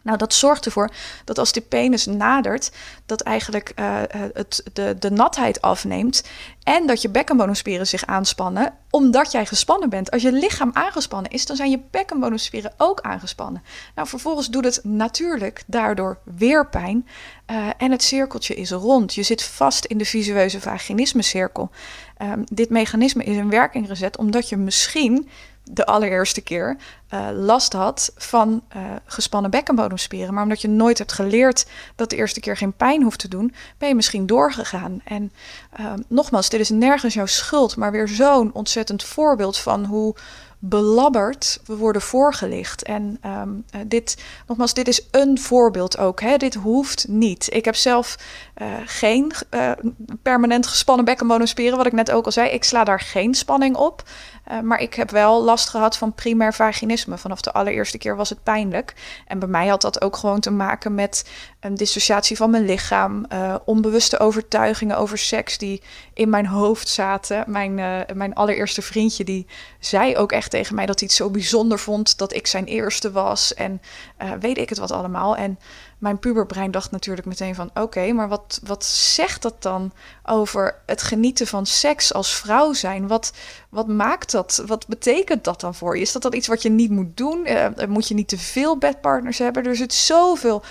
Nou, 0.08 0.20
dat 0.20 0.34
zorgt 0.34 0.66
ervoor 0.66 0.90
dat 1.24 1.38
als 1.38 1.52
die 1.52 1.62
penis 1.62 2.06
nadert, 2.06 2.72
dat 3.06 3.22
eigenlijk 3.22 3.72
uh, 3.76 4.02
het, 4.34 4.64
de, 4.74 4.96
de 5.00 5.12
natheid 5.12 5.62
afneemt. 5.62 6.24
En 6.64 6.88
dat 6.88 7.02
je 7.02 7.10
bekkenbodemspieren 7.10 7.88
zich 7.88 8.06
aanspannen, 8.06 8.74
omdat 8.90 9.32
jij 9.32 9.46
gespannen 9.46 9.90
bent. 9.90 10.12
Als 10.12 10.22
je 10.22 10.32
lichaam 10.32 10.70
aangespannen 10.74 11.32
is, 11.32 11.46
dan 11.46 11.56
zijn 11.56 11.70
je 11.70 11.80
bekkenbodemspieren 11.92 12.74
ook 12.78 13.02
aangespannen. 13.02 13.64
Nou, 13.96 14.08
vervolgens 14.08 14.50
doet 14.50 14.66
het 14.66 14.80
natuurlijk 14.84 15.64
daardoor 15.66 16.18
weer 16.24 16.68
pijn. 16.68 17.08
Uh, 17.52 17.70
en 17.78 17.92
het 17.92 18.04
cirkeltje 18.04 18.56
is 18.56 18.72
rond. 18.72 19.14
Je 19.14 19.24
zit 19.24 19.44
vast 19.44 19.86
in 19.86 19.98
de 19.98 20.06
visueuze 20.06 20.62
vaginisme-cirkel. 20.62 21.70
Um, 22.22 22.44
dit 22.46 22.70
mechanisme 22.70 23.24
is 23.24 23.36
in 23.36 23.50
werking 23.50 23.88
gezet 23.88 24.18
omdat 24.18 24.50
je 24.50 24.58
misschien 24.58 25.30
de 25.72 25.86
allereerste 25.86 26.42
keer 26.42 26.78
uh, 27.14 27.28
last 27.34 27.74
had 27.74 28.12
van 28.16 28.64
uh, 28.76 28.82
gespannen 29.06 29.52
bekkenbodemspieren. 29.52 30.34
Maar 30.34 30.44
omdat 30.44 30.62
je 30.62 30.68
nooit 30.68 30.98
hebt 30.98 31.12
geleerd 31.12 31.66
dat 31.96 32.10
de 32.10 32.16
eerste 32.16 32.40
keer 32.40 32.58
geen 32.58 32.74
pijn 32.74 33.04
hoeft 33.04 33.20
te 33.20 33.28
doen, 33.28 33.54
ben 33.78 33.90
je 33.90 33.96
misschien 33.96 34.26
doorgegaan. 34.26 35.02
En 35.04 35.32
uh, 35.80 35.94
nogmaals, 36.08 36.50
dit 36.50 36.60
is 36.60 36.70
nergens 36.70 37.14
jouw 37.14 37.26
schuld, 37.26 37.76
maar 37.76 37.92
weer 37.92 38.08
zo'n 38.08 38.54
ontzettend 38.54 39.04
voorbeeld 39.04 39.58
van 39.58 39.86
hoe 39.86 40.16
belabberd 40.60 41.60
we 41.66 41.76
worden 41.76 42.02
voorgelicht. 42.02 42.84
En 42.84 43.20
um, 43.26 43.64
uh, 43.76 43.82
dit, 43.86 44.24
nogmaals, 44.48 44.74
dit 44.74 44.88
is 44.88 45.08
een 45.12 45.40
voorbeeld 45.40 45.98
ook. 45.98 46.22
Hè? 46.22 46.38
Dit 46.38 46.54
hoeft 46.54 47.08
niet. 47.08 47.54
Ik 47.54 47.66
heb 47.66 47.76
zelf 47.76 48.18
geen 48.86 49.32
permanent 50.22 50.68
gespannen 50.68 51.06
bekkenbodemspieren, 51.06 51.78
wat 51.78 51.86
ik 51.86 51.92
net 51.92 52.12
ook 52.12 52.26
al 52.26 52.32
zei. 52.32 52.50
Ik 52.50 52.64
sla 52.64 52.84
daar 52.84 53.00
geen 53.00 53.36
spanning 53.36 53.76
op. 53.76 54.04
maar 54.64 54.82
ik 54.82 54.94
heb 54.94 55.12
wel 55.12 55.44
last 55.44 55.70
gehad 55.70 55.98
van 55.98 56.14
primair 56.14 56.54
vaginisme. 56.54 57.18
Vanaf 57.18 57.42
de 57.42 57.52
allereerste 57.52 57.98
keer 57.98 58.16
was 58.16 58.30
het 58.30 58.44
pijnlijk. 58.44 58.94
En 59.28 59.40
bij 59.40 59.48
mij 59.48 59.68
had 59.68 59.82
dat 59.82 60.02
ook 60.02 60.16
gewoon 60.18 60.40
te 60.40 60.52
maken 60.52 60.96
met 60.96 61.30
een 61.60 61.76
dissociatie 61.76 62.38
van 62.38 62.50
mijn 62.50 62.66
lichaam, 62.66 63.26
onbewuste 63.66 64.20
overtuigingen 64.20 64.98
over 64.98 65.18
seks 65.18 65.58
die 65.58 65.82
in 66.14 66.30
mijn 66.30 66.46
hoofd 66.46 66.88
zaten. 66.88 67.44
Mijn, 67.48 68.06
mijn 68.14 68.34
allereerste 68.34 68.82
vriendje 68.82 69.24
die 69.24 69.48
zei 69.80 70.18
ook 70.18 70.32
echt 70.32 70.52
tegen 70.52 70.76
mij 70.76 70.86
dat 70.86 71.00
hij 71.00 71.08
het 71.08 71.18
zo 71.18 71.30
bijzonder 71.30 71.80
vond 71.80 72.18
dat 72.18 72.34
ik 72.34 72.48
zijn 72.48 72.66
eerste 72.66 73.12
was. 73.12 73.54
En 73.54 73.82
weet 74.40 74.58
ik 74.58 74.70
het 74.70 74.78
wat 74.78 74.92
allemaal. 74.92 75.36
En 75.36 75.60
mijn 75.98 76.20
puberbrein 76.20 76.72
dacht 76.72 76.92
natuurlijk 76.92 77.28
meteen 77.28 77.56
van... 77.56 77.70
oké, 77.74 78.12
maar 78.12 78.28
wat, 78.28 78.60
wat 78.64 78.86
zegt 78.86 79.42
dat 79.42 79.62
dan 79.62 79.92
over 80.24 80.76
het 80.86 81.02
genieten 81.02 81.48
van 81.48 81.66
seks 81.66 82.14
als 82.14 82.36
vrouw 82.36 82.74
zijn? 82.74 83.08
Wat, 83.08 83.34
wat 83.70 83.88
maakt 83.88 84.32
dat? 84.32 84.64
Wat 84.66 84.88
betekent 84.88 85.44
dat 85.44 85.62
dan 85.62 85.76
voor 85.76 85.96
je? 85.96 86.02
Is 86.02 86.12
dat 86.12 86.22
dan 86.22 86.34
iets 86.34 86.48
wat 86.48 86.62
je 86.62 86.70
niet 86.70 86.92
moet 86.92 87.18
doen? 87.18 87.48
Uh, 87.48 87.68
moet 87.88 88.08
je 88.08 88.14
niet 88.14 88.28
te 88.28 88.38
veel 88.38 88.78
bedpartners 88.78 89.38
hebben? 89.38 89.66
Er 89.66 89.76
zit 89.76 89.94
zoveel 89.94 90.64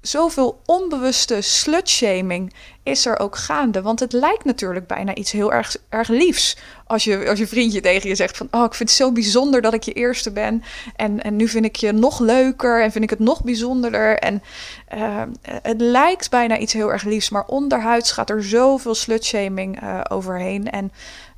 zoveel 0.00 0.60
onbewuste 0.66 1.40
slutshaming 1.40 2.52
is 2.82 3.06
er 3.06 3.18
ook 3.18 3.36
gaande. 3.36 3.82
Want 3.82 4.00
het 4.00 4.12
lijkt 4.12 4.44
natuurlijk 4.44 4.86
bijna 4.86 5.14
iets 5.14 5.30
heel 5.30 5.52
erg, 5.52 5.76
erg 5.88 6.08
liefs. 6.08 6.56
Als 6.86 7.04
je, 7.04 7.28
als 7.28 7.38
je 7.38 7.46
vriendje 7.46 7.80
tegen 7.80 8.08
je 8.08 8.14
zegt 8.14 8.36
van... 8.36 8.48
oh, 8.50 8.64
ik 8.64 8.74
vind 8.74 8.88
het 8.88 8.98
zo 8.98 9.12
bijzonder 9.12 9.62
dat 9.62 9.74
ik 9.74 9.82
je 9.82 9.92
eerste 9.92 10.30
ben. 10.30 10.62
En, 10.96 11.22
en 11.22 11.36
nu 11.36 11.48
vind 11.48 11.64
ik 11.64 11.76
je 11.76 11.92
nog 11.92 12.20
leuker 12.20 12.82
en 12.82 12.92
vind 12.92 13.04
ik 13.04 13.10
het 13.10 13.18
nog 13.18 13.42
bijzonderder. 13.42 14.18
En 14.18 14.42
uh, 14.94 15.22
het 15.42 15.80
lijkt 15.80 16.30
bijna 16.30 16.58
iets 16.58 16.72
heel 16.72 16.92
erg 16.92 17.04
liefs. 17.04 17.30
Maar 17.30 17.44
onderhuids 17.46 18.12
gaat 18.12 18.30
er 18.30 18.44
zoveel 18.44 18.94
slutshaming 18.94 19.82
uh, 19.82 20.00
overheen. 20.08 20.70
En 20.70 20.92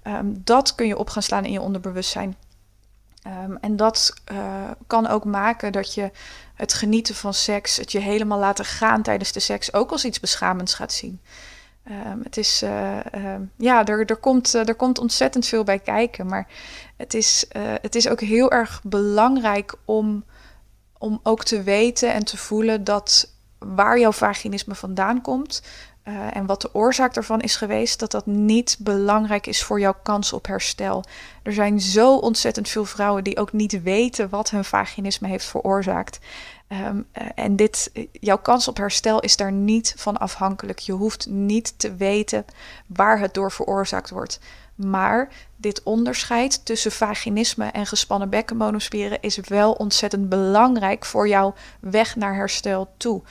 um, 0.07 0.40
dat 0.44 0.75
kun 0.75 0.87
je 0.87 0.98
op 0.98 1.11
gaan 1.11 1.22
slaan 1.22 1.44
in 1.44 1.53
je 1.53 1.61
onderbewustzijn. 1.61 2.37
Um, 3.26 3.58
en 3.61 3.76
dat 3.76 4.14
uh, 4.32 4.70
kan 4.87 5.06
ook 5.06 5.24
maken 5.24 5.72
dat 5.72 5.94
je 5.94 6.11
het 6.54 6.74
genieten 6.74 7.14
van 7.14 7.35
seks, 7.35 7.76
het 7.76 7.92
je 7.92 7.98
helemaal 7.98 8.38
laten 8.38 8.64
gaan 8.64 9.02
tijdens 9.02 9.32
de 9.32 9.40
seks, 9.40 9.72
ook 9.72 9.90
als 9.90 10.04
iets 10.04 10.20
beschamends 10.20 10.74
gaat 10.74 10.92
zien. 10.92 11.20
Um, 11.90 12.20
het 12.22 12.37
is, 12.37 12.62
uh, 12.62 12.96
uh, 13.14 13.35
ja, 13.56 13.85
er, 13.85 14.06
er, 14.06 14.16
komt, 14.16 14.54
uh, 14.54 14.68
er 14.68 14.74
komt 14.74 14.98
ontzettend 14.98 15.46
veel 15.46 15.64
bij 15.64 15.78
kijken. 15.78 16.26
Maar 16.26 16.46
het 16.96 17.14
is, 17.14 17.46
het 17.80 17.94
is 17.94 18.08
ook 18.08 18.20
heel 18.20 18.50
erg 18.50 18.80
belangrijk 18.85 19.74
om, 19.85 20.24
om 20.98 21.20
ook 21.22 21.44
te 21.44 21.62
weten 21.62 22.12
en 22.12 22.24
te 22.24 22.37
voelen 22.37 22.85
dat 22.85 23.35
waar 23.58 23.98
jouw 23.98 24.12
vaginisme 24.12 24.74
vandaan 24.74 25.20
komt, 25.20 25.62
uh, 26.04 26.36
en 26.36 26.46
wat 26.46 26.60
de 26.60 26.74
oorzaak 26.74 27.14
daarvan 27.14 27.40
is 27.40 27.56
geweest, 27.56 27.98
dat 27.98 28.10
dat 28.10 28.26
niet 28.26 28.76
belangrijk 28.78 29.46
is 29.46 29.62
voor 29.62 29.80
jouw 29.80 29.94
kans 30.02 30.32
op 30.32 30.46
herstel. 30.46 31.04
Er 31.42 31.52
zijn 31.52 31.80
zo 31.80 32.16
ontzettend 32.16 32.68
veel 32.68 32.84
vrouwen 32.84 33.24
die 33.24 33.38
ook 33.38 33.52
niet 33.52 33.82
weten 33.82 34.28
wat 34.28 34.50
hun 34.50 34.64
vaginisme 34.64 35.28
heeft 35.28 35.44
veroorzaakt. 35.44 36.18
Um, 36.72 37.06
uh, 37.18 37.28
en 37.35 37.56
dit, 37.56 37.92
jouw 38.12 38.38
kans 38.38 38.68
op 38.68 38.76
herstel 38.76 39.20
is 39.20 39.37
daar 39.37 39.52
niet 39.52 39.94
van 39.96 40.16
afhankelijk. 40.16 40.78
Je 40.78 40.92
hoeft 40.92 41.26
niet 41.26 41.78
te 41.78 41.94
weten 41.94 42.44
waar 42.87 43.18
het 43.18 43.35
door 43.35 43.52
veroorzaakt 43.52 44.11
wordt. 44.11 44.40
Maar 44.74 45.28
dit 45.56 45.82
onderscheid 45.82 46.64
tussen 46.64 46.92
vaginisme 46.92 47.64
en 47.66 47.87
gespannen 47.87 48.28
bekkenbodemspieren 48.28 49.20
is 49.20 49.37
wel 49.37 49.72
ontzettend 49.72 50.28
belangrijk 50.28 51.04
voor 51.04 51.28
jouw 51.28 51.54
weg 51.80 52.16
naar 52.16 52.35
herstel 52.35 52.92
toe. 52.96 53.22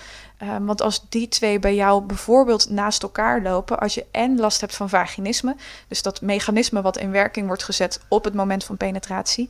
Um, 0.43 0.65
want 0.65 0.81
als 0.81 1.05
die 1.09 1.27
twee 1.27 1.59
bij 1.59 1.75
jou 1.75 2.01
bijvoorbeeld 2.01 2.69
naast 2.69 3.03
elkaar 3.03 3.41
lopen, 3.41 3.79
als 3.79 3.93
je 3.93 4.05
en 4.11 4.39
last 4.39 4.61
hebt 4.61 4.75
van 4.75 4.89
vaginisme, 4.89 5.55
dus 5.87 6.01
dat 6.01 6.21
mechanisme 6.21 6.81
wat 6.81 6.97
in 6.97 7.11
werking 7.11 7.47
wordt 7.47 7.63
gezet 7.63 7.99
op 8.07 8.23
het 8.23 8.33
moment 8.33 8.63
van 8.63 8.77
penetratie, 8.77 9.49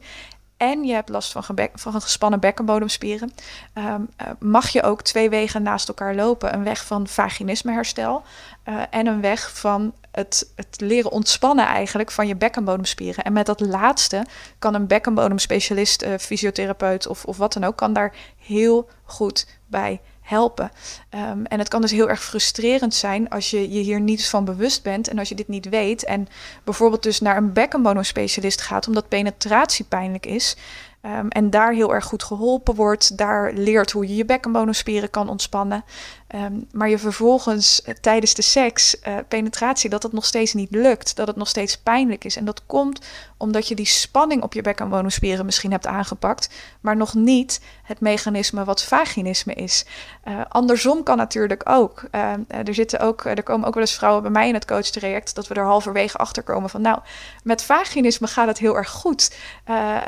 en 0.62 0.84
je 0.84 0.94
hebt 0.94 1.10
last 1.10 1.32
van, 1.32 1.44
van 1.74 2.02
gespannen 2.02 2.40
bekkenbodemspieren, 2.40 3.34
um, 3.74 4.10
mag 4.40 4.70
je 4.70 4.84
ook 4.84 5.02
twee 5.02 5.30
wegen 5.30 5.64
naast 5.64 5.88
elkaar 5.88 6.16
lopen. 6.16 6.54
Een 6.54 6.64
weg 6.64 6.86
van 6.86 7.08
vaginismeherstel 7.08 8.24
uh, 8.70 8.82
en 8.90 9.08
een 9.08 9.22
weg 9.22 9.58
van 9.58 9.94
het, 10.12 10.52
het, 10.56 10.82
leren 10.82 11.12
ontspannen 11.12 11.66
eigenlijk 11.66 12.12
van 12.12 12.28
je 12.28 12.36
bekkenbodemspieren. 12.36 13.24
En 13.24 13.34
met 13.34 13.46
dat 13.46 13.60
laatste 13.60 14.26
kan 14.60 14.74
een 14.74 14.88
bekkenbodemspecialist, 14.88 16.04
uh, 16.04 16.14
fysiotherapeut 16.18 17.08
of, 17.08 17.26
of 17.26 17.38
wat 17.38 17.54
dan 17.54 17.64
ook, 17.64 17.76
kan 17.76 17.94
daar 17.94 18.14
heel 18.38 18.90
goed 19.04 19.48
bij 19.68 20.02
helpen. 20.32 20.72
Um, 21.10 21.46
en 21.46 21.60
het 21.60 21.68
kan 21.68 21.82
dus 21.82 21.92
heel 21.92 22.10
erg 22.10 22.24
frustrerend 22.24 22.94
zijn 22.94 23.30
als 23.30 23.50
je 23.50 23.72
je 23.72 23.80
hier 23.80 24.00
niet 24.00 24.28
van 24.28 24.46
bewust 24.46 24.84
bent 24.84 25.08
en 25.08 25.20
als 25.20 25.30
je 25.30 25.36
dit 25.36 25.48
niet 25.48 25.70
weet 25.70 26.04
en 26.04 26.28
bijvoorbeeld 26.64 27.04
dus 27.04 27.20
naar 27.20 27.38
een 27.38 27.54
bekkenbodemspecialist 27.54 28.62
gaat 28.62 28.88
omdat 28.88 29.08
penetratie 29.08 29.86
pijnlijk 29.86 30.26
is. 30.26 30.58
Um, 31.06 31.28
en 31.28 31.50
daar 31.50 31.74
heel 31.74 31.94
erg 31.94 32.06
goed 32.06 32.24
geholpen 32.24 32.76
wordt. 32.76 33.18
Daar 33.18 33.54
leert 33.54 33.92
hoe 33.92 34.08
je 34.08 34.16
je 34.16 34.26
bekkenbodemspieren 34.26 35.10
kan 35.10 35.30
ontspannen. 35.30 35.84
Ehm, 36.32 36.54
maar 36.72 36.90
je 36.90 36.98
vervolgens 36.98 37.82
eh, 37.82 37.94
tijdens 37.94 38.34
de 38.34 38.42
seks, 38.42 38.96
uh, 39.08 39.16
penetratie, 39.28 39.90
dat 39.90 40.04
het 40.04 40.12
nog 40.12 40.26
steeds 40.26 40.54
niet 40.54 40.72
lukt. 40.72 41.16
Dat 41.16 41.28
het 41.28 41.36
nog 41.36 41.48
steeds 41.48 41.78
pijnlijk 41.78 42.24
is. 42.24 42.36
En 42.36 42.46
dat 42.46 42.66
komt 42.66 43.00
omdat 43.42 43.68
je 43.68 43.76
die 43.76 43.86
spanning 43.86 44.44
op 44.44 44.54
je 44.54 44.62
bekkenbodemspieren 44.62 45.46
misschien 45.46 45.72
hebt 45.72 45.88
aangepakt. 45.88 46.50
Maar 46.82 46.96
nog 46.96 47.14
niet 47.14 47.62
het 47.84 48.00
mechanisme 48.00 48.64
wat 48.64 48.84
vaginisme 48.84 49.54
is. 49.54 49.86
Uh, 50.28 50.42
andersom 50.50 51.04
kan 51.04 51.18
natuurlijk 51.18 51.70
ook. 51.70 52.04
Ehm, 52.12 52.42
er, 52.48 52.74
zitten 52.74 53.00
ook. 53.00 53.26
er 53.26 53.44
komen 53.44 53.68
ook 53.68 53.74
wel 53.74 53.84
eens 53.84 53.96
vrouwen 53.96 54.22
bij 54.22 54.32
mij 54.32 54.48
in 54.48 54.54
het 54.54 54.66
coachtraject. 54.66 55.36
Dat 55.36 55.48
we 55.48 55.54
er 55.54 55.64
halverwege 55.64 56.18
achter 56.18 56.44
komen 56.44 56.70
van. 56.70 56.82
Nou, 56.82 57.00
met 57.44 57.64
vaginisme 57.64 58.28
gaat 58.28 58.48
het 58.48 58.58
heel 58.58 58.76
erg 58.76 58.90
goed. 58.90 59.36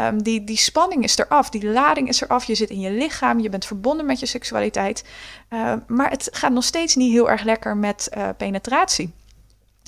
Um, 0.02 0.24
die, 0.24 0.44
die 0.44 0.58
spanning 0.58 1.04
is 1.04 1.18
eraf. 1.18 1.50
Die 1.50 1.66
lading 1.66 2.08
is 2.08 2.22
eraf. 2.22 2.44
Je 2.44 2.56
zit 2.56 2.70
in 2.70 2.80
je 2.80 2.92
lichaam. 2.92 3.40
Je 3.40 3.50
bent 3.50 3.66
verbonden 3.66 4.06
met 4.06 4.20
je 4.20 4.26
seksualiteit. 4.26 5.04
Maar 5.88 6.10
het 6.10 6.30
gaat 6.32 6.52
nog 6.52 6.64
steeds 6.64 6.96
niet 6.96 7.12
heel 7.12 7.30
erg 7.30 7.44
lekker 7.44 7.78
met 7.78 8.10
uh, 8.18 8.30
penetratie. 8.38 9.14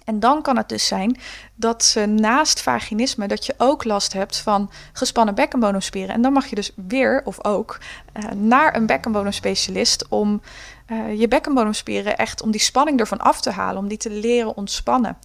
En 0.05 0.19
dan 0.19 0.41
kan 0.41 0.57
het 0.57 0.69
dus 0.69 0.87
zijn 0.87 1.17
dat 1.55 1.83
ze 1.83 2.05
naast 2.05 2.61
vaginisme 2.61 3.27
dat 3.27 3.45
je 3.45 3.53
ook 3.57 3.83
last 3.83 4.13
hebt 4.13 4.37
van 4.37 4.71
gespannen 4.93 5.35
bekkenbodemspieren. 5.35 6.15
En 6.15 6.21
dan 6.21 6.33
mag 6.33 6.45
je 6.45 6.55
dus 6.55 6.71
weer 6.87 7.21
of 7.25 7.45
ook 7.45 7.77
uh, 8.13 8.31
naar 8.31 8.75
een 8.75 8.85
bekkenbodemspecialist 8.85 10.07
om 10.07 10.41
uh, 10.87 11.19
je 11.19 11.27
bekkenbodemspieren 11.27 12.17
echt 12.17 12.41
om 12.41 12.51
die 12.51 12.61
spanning 12.61 12.99
ervan 12.99 13.19
af 13.19 13.41
te 13.41 13.51
halen, 13.51 13.81
om 13.81 13.87
die 13.87 13.97
te 13.97 14.09
leren 14.09 14.57
ontspannen. 14.57 15.17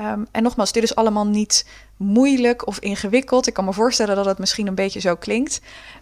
Um, 0.00 0.26
en 0.30 0.42
nogmaals, 0.42 0.72
dit 0.72 0.82
is 0.82 0.94
allemaal 0.94 1.26
niet 1.26 1.66
moeilijk 1.96 2.66
of 2.66 2.78
ingewikkeld. 2.78 3.46
Ik 3.46 3.54
kan 3.54 3.64
me 3.64 3.72
voorstellen 3.72 4.16
dat 4.16 4.24
het 4.24 4.38
misschien 4.38 4.66
een 4.66 4.74
beetje 4.74 5.00
zo 5.00 5.16
klinkt. 5.16 5.60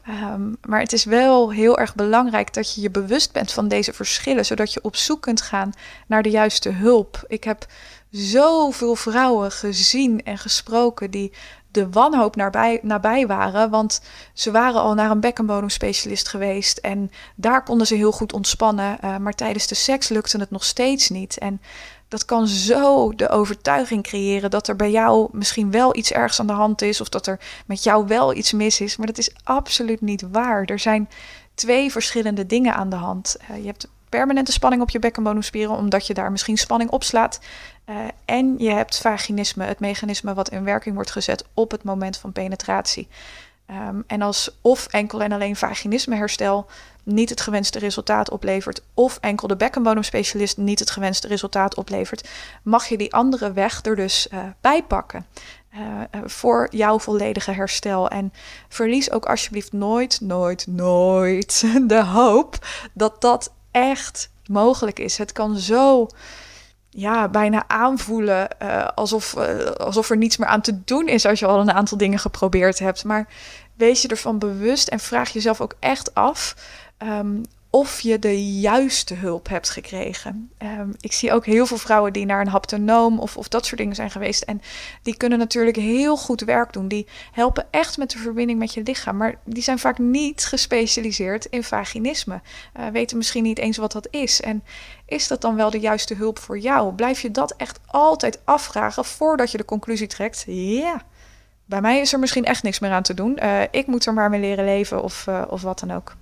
Um, 0.08 0.56
maar 0.66 0.80
het 0.80 0.92
is 0.92 1.04
wel 1.04 1.50
heel 1.50 1.78
erg 1.78 1.94
belangrijk 1.94 2.54
dat 2.54 2.74
je 2.74 2.80
je 2.80 2.90
bewust 2.90 3.32
bent 3.32 3.52
van 3.52 3.68
deze 3.68 3.92
verschillen, 3.92 4.44
zodat 4.44 4.72
je 4.72 4.82
op 4.82 4.96
zoek 4.96 5.22
kunt 5.22 5.42
gaan 5.42 5.72
naar 6.06 6.22
de 6.22 6.30
juiste 6.30 6.70
hulp. 6.70 7.24
Ik 7.26 7.44
heb 7.44 7.66
zoveel 8.12 8.94
vrouwen 8.94 9.51
gezien 9.51 10.22
en 10.25 10.38
gesproken 10.38 11.11
die 11.11 11.33
de 11.70 11.90
wanhoop 11.90 12.37
nabij, 12.37 12.79
nabij 12.83 13.27
waren. 13.27 13.70
Want 13.70 14.03
ze 14.33 14.51
waren 14.51 14.81
al 14.81 14.94
naar 14.94 15.11
een 15.11 15.20
bekkenbodemspecialist 15.20 16.29
geweest. 16.29 16.79
En 16.79 17.11
daar 17.35 17.62
konden 17.62 17.87
ze 17.87 17.94
heel 17.94 18.12
goed 18.12 18.33
ontspannen. 18.33 18.98
Uh, 19.05 19.16
maar 19.16 19.35
tijdens 19.35 19.66
de 19.66 19.75
seks 19.75 20.09
lukte 20.09 20.38
het 20.38 20.51
nog 20.51 20.64
steeds 20.64 21.09
niet. 21.09 21.38
En 21.38 21.61
dat 22.09 22.25
kan 22.25 22.46
zo 22.46 23.14
de 23.14 23.29
overtuiging 23.29 24.03
creëren 24.03 24.51
dat 24.51 24.68
er 24.68 24.77
bij 24.77 24.90
jou 24.90 25.29
misschien 25.33 25.70
wel 25.70 25.96
iets 25.96 26.12
ergs 26.12 26.40
aan 26.40 26.46
de 26.46 26.53
hand 26.53 26.83
is. 26.83 27.01
Of 27.01 27.09
dat 27.09 27.27
er 27.27 27.40
met 27.66 27.83
jou 27.83 28.07
wel 28.07 28.35
iets 28.35 28.53
mis 28.53 28.81
is. 28.81 28.96
Maar 28.96 29.07
dat 29.07 29.18
is 29.18 29.35
absoluut 29.44 30.01
niet 30.01 30.25
waar. 30.33 30.64
Er 30.64 30.79
zijn 30.79 31.09
twee 31.55 31.90
verschillende 31.90 32.46
dingen 32.46 32.75
aan 32.75 32.90
de 32.90 32.96
hand. 32.96 33.37
Uh, 33.51 33.57
je 33.57 33.66
hebt 33.66 33.88
permanente 34.18 34.53
spanning 34.53 34.83
op 34.83 34.90
je 34.90 34.98
bekkenbodemspieren, 34.98 35.77
omdat 35.77 36.07
je 36.07 36.14
daar 36.14 36.31
misschien 36.31 36.57
spanning 36.57 36.90
opslaat. 36.90 37.40
Uh, 37.87 37.96
en 38.25 38.55
je 38.59 38.70
hebt 38.70 38.98
vaginisme, 38.98 39.64
het 39.64 39.81
mechanisme 39.81 40.35
wat 40.35 40.48
in 40.48 40.64
werking 40.64 40.94
wordt 40.94 41.11
gezet 41.11 41.44
op 41.55 41.70
het 41.70 41.83
moment 41.85 42.16
van 42.16 42.33
penetratie. 42.33 43.09
Um, 43.70 44.05
en 44.07 44.22
als 44.22 44.59
of 44.61 44.87
enkel 44.87 45.22
en 45.22 45.33
alleen 45.33 45.57
vaginismeherstel 45.57 46.66
niet 47.03 47.29
het 47.29 47.40
gewenste 47.40 47.79
resultaat 47.79 48.31
oplevert, 48.31 48.83
of 48.94 49.18
enkel 49.20 49.48
de 49.48 49.57
bekkenbodemspecialist 49.57 50.57
niet 50.57 50.79
het 50.79 50.90
gewenste 50.90 51.29
resultaat 51.29 51.75
oplevert, 51.75 52.29
mag 52.62 52.87
je 52.87 52.98
die 52.98 53.14
andere 53.14 53.53
weg 53.53 53.85
er 53.85 53.96
dus 53.96 54.29
uh, 54.33 54.40
bij 54.61 54.83
pakken. 54.83 55.27
Uh, 55.75 55.81
voor 56.25 56.68
jouw 56.70 56.98
volledige 56.98 57.53
herstel. 57.53 58.09
En 58.09 58.33
verlies 58.68 59.11
ook 59.11 59.25
alsjeblieft 59.25 59.72
nooit, 59.72 60.20
nooit, 60.20 60.66
nooit 60.66 61.64
de 61.94 62.05
hoop 62.05 62.66
dat 62.92 63.20
dat 63.20 63.53
echt 63.72 64.30
mogelijk 64.46 64.98
is. 64.98 65.18
Het 65.18 65.32
kan 65.32 65.58
zo 65.58 66.06
ja, 66.90 67.28
bijna 67.28 67.64
aanvoelen 67.66 68.48
uh, 68.62 68.88
alsof, 68.94 69.35
uh, 69.38 69.64
alsof 69.64 70.11
er 70.11 70.16
niets 70.16 70.37
meer 70.37 70.48
aan 70.48 70.61
te 70.61 70.85
doen 70.85 71.08
is 71.08 71.26
als 71.26 71.38
je 71.38 71.46
al 71.46 71.61
een 71.61 71.72
aantal 71.72 71.98
dingen 71.98 72.18
geprobeerd 72.18 72.78
hebt. 72.78 73.04
Maar 73.04 73.28
wees 73.74 74.02
je 74.02 74.08
ervan 74.08 74.38
bewust 74.38 74.88
en 74.88 75.00
vraag 75.00 75.30
jezelf 75.30 75.61
ook 75.61 75.76
echt 75.78 76.14
af 76.14 76.56
um, 76.98 77.42
of 77.74 78.00
je 78.00 78.18
de 78.18 78.58
juiste 78.61 79.14
hulp 79.14 79.48
hebt 79.48 79.70
gekregen. 79.70 80.50
Um, 80.58 80.94
ik 81.00 81.12
zie 81.12 81.32
ook 81.32 81.46
heel 81.46 81.66
veel 81.66 81.78
vrouwen 81.78 82.12
die 82.12 82.26
naar 82.26 82.40
een 82.40 82.48
haptonoom 82.48 83.18
of, 83.18 83.37
of 83.37 83.48
dat 83.48 83.66
soort 83.66 83.80
dingen 83.80 83.94
zijn 83.94 84.11
geweest. 84.11 84.42
En 84.42 84.62
die 85.02 85.16
kunnen 85.16 85.38
natuurlijk 85.38 85.76
heel 85.76 86.16
goed 86.16 86.40
werk 86.40 86.72
doen. 86.72 86.88
Die 86.88 87.06
helpen 87.30 87.66
echt 87.70 87.98
met 87.98 88.11
de 88.11 88.18
verbinding 88.18 88.58
met 88.58 88.74
je 88.74 88.82
lichaam. 88.82 89.16
Maar 89.16 89.38
die 89.44 89.62
zijn 89.62 89.78
vaak 89.78 89.98
niet 89.98 90.44
gespecialiseerd 90.44 91.44
in 91.44 91.64
vaginisme. 91.64 92.40
Uh, 92.78 92.87
weten 92.87 93.16
misschien 93.16 93.42
niet 93.42 93.58
eens 93.58 93.76
wat 93.76 93.92
dat 93.92 94.08
is. 94.11 94.40
En 94.40 94.64
is 95.06 95.28
dat 95.28 95.40
dan 95.40 95.56
wel 95.56 95.70
de 95.70 95.80
juiste 95.80 96.14
hulp 96.14 96.38
voor 96.38 96.58
jou? 96.58 96.94
Blijf 96.94 97.20
je 97.20 97.30
dat 97.30 97.54
echt 97.56 97.80
altijd 97.87 98.40
afvragen 98.44 99.04
voordat 99.04 99.50
je 99.50 99.56
de 99.56 99.64
conclusie 99.64 100.06
trekt? 100.06 100.44
Ja. 100.46 101.02
Bij 101.64 101.80
mij 101.80 102.00
is 102.00 102.12
er 102.12 102.18
misschien 102.18 102.44
echt 102.44 102.62
niks 102.62 102.78
meer 102.78 102.90
aan 102.90 103.02
te 103.02 103.14
doen. 103.14 103.38
Uh, 103.42 103.62
ik 103.70 103.87
moet 103.87 104.06
er 104.06 104.14
maar 104.14 104.30
mee 104.30 104.40
leren 104.40 104.64
leven 104.64 105.02
of, 105.02 105.26
uh, 105.28 105.42
of 105.48 105.62
wat 105.62 105.78
dan 105.78 105.90
ook. 105.90 106.16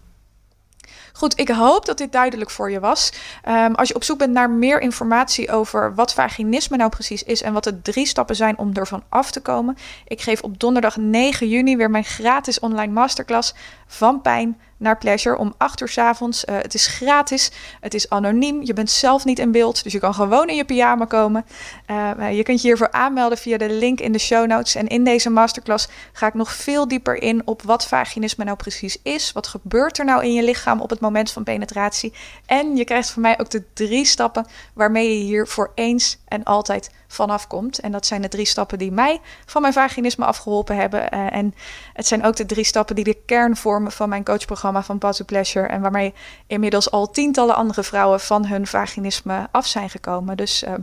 Goed, 1.20 1.38
ik 1.38 1.48
hoop 1.48 1.86
dat 1.86 1.98
dit 1.98 2.12
duidelijk 2.12 2.50
voor 2.50 2.70
je 2.70 2.80
was. 2.80 3.12
Um, 3.48 3.74
als 3.74 3.88
je 3.88 3.94
op 3.94 4.04
zoek 4.04 4.18
bent 4.18 4.32
naar 4.32 4.50
meer 4.50 4.80
informatie 4.80 5.50
over 5.50 5.94
wat 5.94 6.14
vaginisme 6.14 6.76
nou 6.76 6.90
precies 6.90 7.22
is 7.22 7.42
en 7.42 7.52
wat 7.52 7.64
de 7.64 7.82
drie 7.82 8.06
stappen 8.06 8.36
zijn 8.36 8.58
om 8.58 8.70
ervan 8.72 9.02
af 9.08 9.30
te 9.30 9.40
komen, 9.40 9.76
ik 10.06 10.20
geef 10.20 10.42
op 10.42 10.60
donderdag 10.60 10.96
9 10.96 11.48
juni 11.48 11.76
weer 11.76 11.90
mijn 11.90 12.04
gratis 12.04 12.60
online 12.60 12.92
masterclass 12.92 13.54
van 13.86 14.20
pijn 14.20 14.60
naar 14.80 14.98
Pleasure 14.98 15.38
om 15.38 15.54
8 15.56 15.80
uur 15.80 15.88
s 15.88 15.98
avonds. 15.98 16.44
Uh, 16.44 16.56
het 16.56 16.74
is 16.74 16.86
gratis, 16.86 17.50
het 17.80 17.94
is 17.94 18.10
anoniem, 18.10 18.62
je 18.62 18.72
bent 18.72 18.90
zelf 18.90 19.24
niet 19.24 19.38
in 19.38 19.52
beeld, 19.52 19.82
dus 19.82 19.92
je 19.92 19.98
kan 19.98 20.14
gewoon 20.14 20.48
in 20.48 20.56
je 20.56 20.64
pyjama 20.64 21.04
komen. 21.04 21.44
Uh, 21.90 22.32
je 22.32 22.42
kunt 22.42 22.60
je 22.60 22.66
hiervoor 22.66 22.90
aanmelden 22.90 23.38
via 23.38 23.58
de 23.58 23.70
link 23.70 24.00
in 24.00 24.12
de 24.12 24.18
show 24.18 24.46
notes. 24.46 24.74
En 24.74 24.86
in 24.86 25.04
deze 25.04 25.30
masterclass 25.30 25.88
ga 26.12 26.26
ik 26.26 26.34
nog 26.34 26.52
veel 26.52 26.88
dieper 26.88 27.22
in 27.22 27.46
op 27.46 27.62
wat 27.62 27.86
vaginisme 27.86 28.44
nou 28.44 28.56
precies 28.56 28.98
is. 29.02 29.32
Wat 29.32 29.46
gebeurt 29.46 29.98
er 29.98 30.04
nou 30.04 30.24
in 30.24 30.32
je 30.32 30.42
lichaam 30.42 30.80
op 30.80 30.90
het 30.90 31.00
moment 31.00 31.30
van 31.30 31.44
penetratie? 31.44 32.12
En 32.46 32.76
je 32.76 32.84
krijgt 32.84 33.10
van 33.10 33.22
mij 33.22 33.38
ook 33.38 33.50
de 33.50 33.64
drie 33.72 34.04
stappen 34.04 34.46
waarmee 34.74 35.18
je 35.18 35.24
hier 35.24 35.46
voor 35.46 35.72
eens 35.74 36.18
en 36.28 36.44
altijd 36.44 36.90
vanaf 37.08 37.46
komt. 37.46 37.78
En 37.78 37.92
dat 37.92 38.06
zijn 38.06 38.22
de 38.22 38.28
drie 38.28 38.46
stappen 38.46 38.78
die 38.78 38.92
mij 38.92 39.20
van 39.46 39.62
mijn 39.62 39.72
vaginisme 39.72 40.24
afgeholpen 40.24 40.76
hebben. 40.76 41.10
En 41.10 41.54
het 41.92 42.06
zijn 42.06 42.24
ook 42.24 42.36
de 42.36 42.46
drie 42.46 42.64
stappen 42.64 42.94
die 42.94 43.04
de 43.04 43.18
kern 43.26 43.56
vormen 43.56 43.92
van 43.92 44.08
mijn 44.08 44.24
coachprogramma 44.24 44.69
van 44.72 44.98
to 44.98 45.24
Pleasure. 45.24 45.66
En 45.66 45.80
waarmee 45.80 46.14
inmiddels 46.46 46.90
al 46.90 47.10
tientallen 47.10 47.54
andere 47.54 47.82
vrouwen 47.82 48.20
van 48.20 48.46
hun 48.46 48.66
vaginisme 48.66 49.48
af 49.50 49.66
zijn 49.66 49.90
gekomen. 49.90 50.36
Dus 50.36 50.62
uh, 50.62 50.74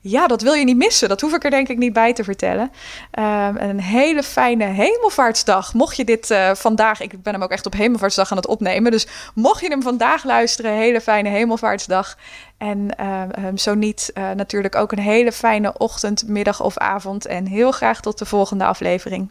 ja, 0.00 0.26
dat 0.26 0.42
wil 0.42 0.52
je 0.52 0.64
niet 0.64 0.76
missen. 0.76 1.08
Dat 1.08 1.20
hoef 1.20 1.34
ik 1.34 1.44
er 1.44 1.50
denk 1.50 1.68
ik 1.68 1.78
niet 1.78 1.92
bij 1.92 2.12
te 2.12 2.24
vertellen. 2.24 2.72
Uh, 3.18 3.48
een 3.54 3.80
hele 3.80 4.22
fijne 4.22 4.64
hemelvaartsdag. 4.64 5.74
Mocht 5.74 5.96
je 5.96 6.04
dit 6.04 6.34
vandaag, 6.52 7.00
ik 7.00 7.22
ben 7.22 7.32
hem 7.32 7.42
ook 7.42 7.50
echt 7.50 7.66
op 7.66 7.72
hemelvaartsdag 7.72 8.30
aan 8.30 8.36
het 8.36 8.46
opnemen. 8.46 8.90
Dus 8.90 9.06
mocht 9.34 9.60
je 9.60 9.68
hem 9.68 9.82
vandaag 9.82 10.24
luisteren, 10.24 10.72
hele 10.72 11.00
fijne 11.00 11.28
hemelvaartsdag. 11.28 12.16
En 12.58 12.88
zo 13.54 13.74
niet, 13.74 14.12
natuurlijk 14.34 14.74
ook 14.74 14.92
een 14.92 14.98
hele 14.98 15.32
fijne 15.32 15.78
ochtend, 15.78 16.28
middag 16.28 16.62
of 16.62 16.78
avond. 16.78 17.26
En 17.26 17.46
heel 17.46 17.70
graag 17.70 18.00
tot 18.00 18.18
de 18.18 18.26
volgende 18.26 18.64
aflevering. 18.64 19.30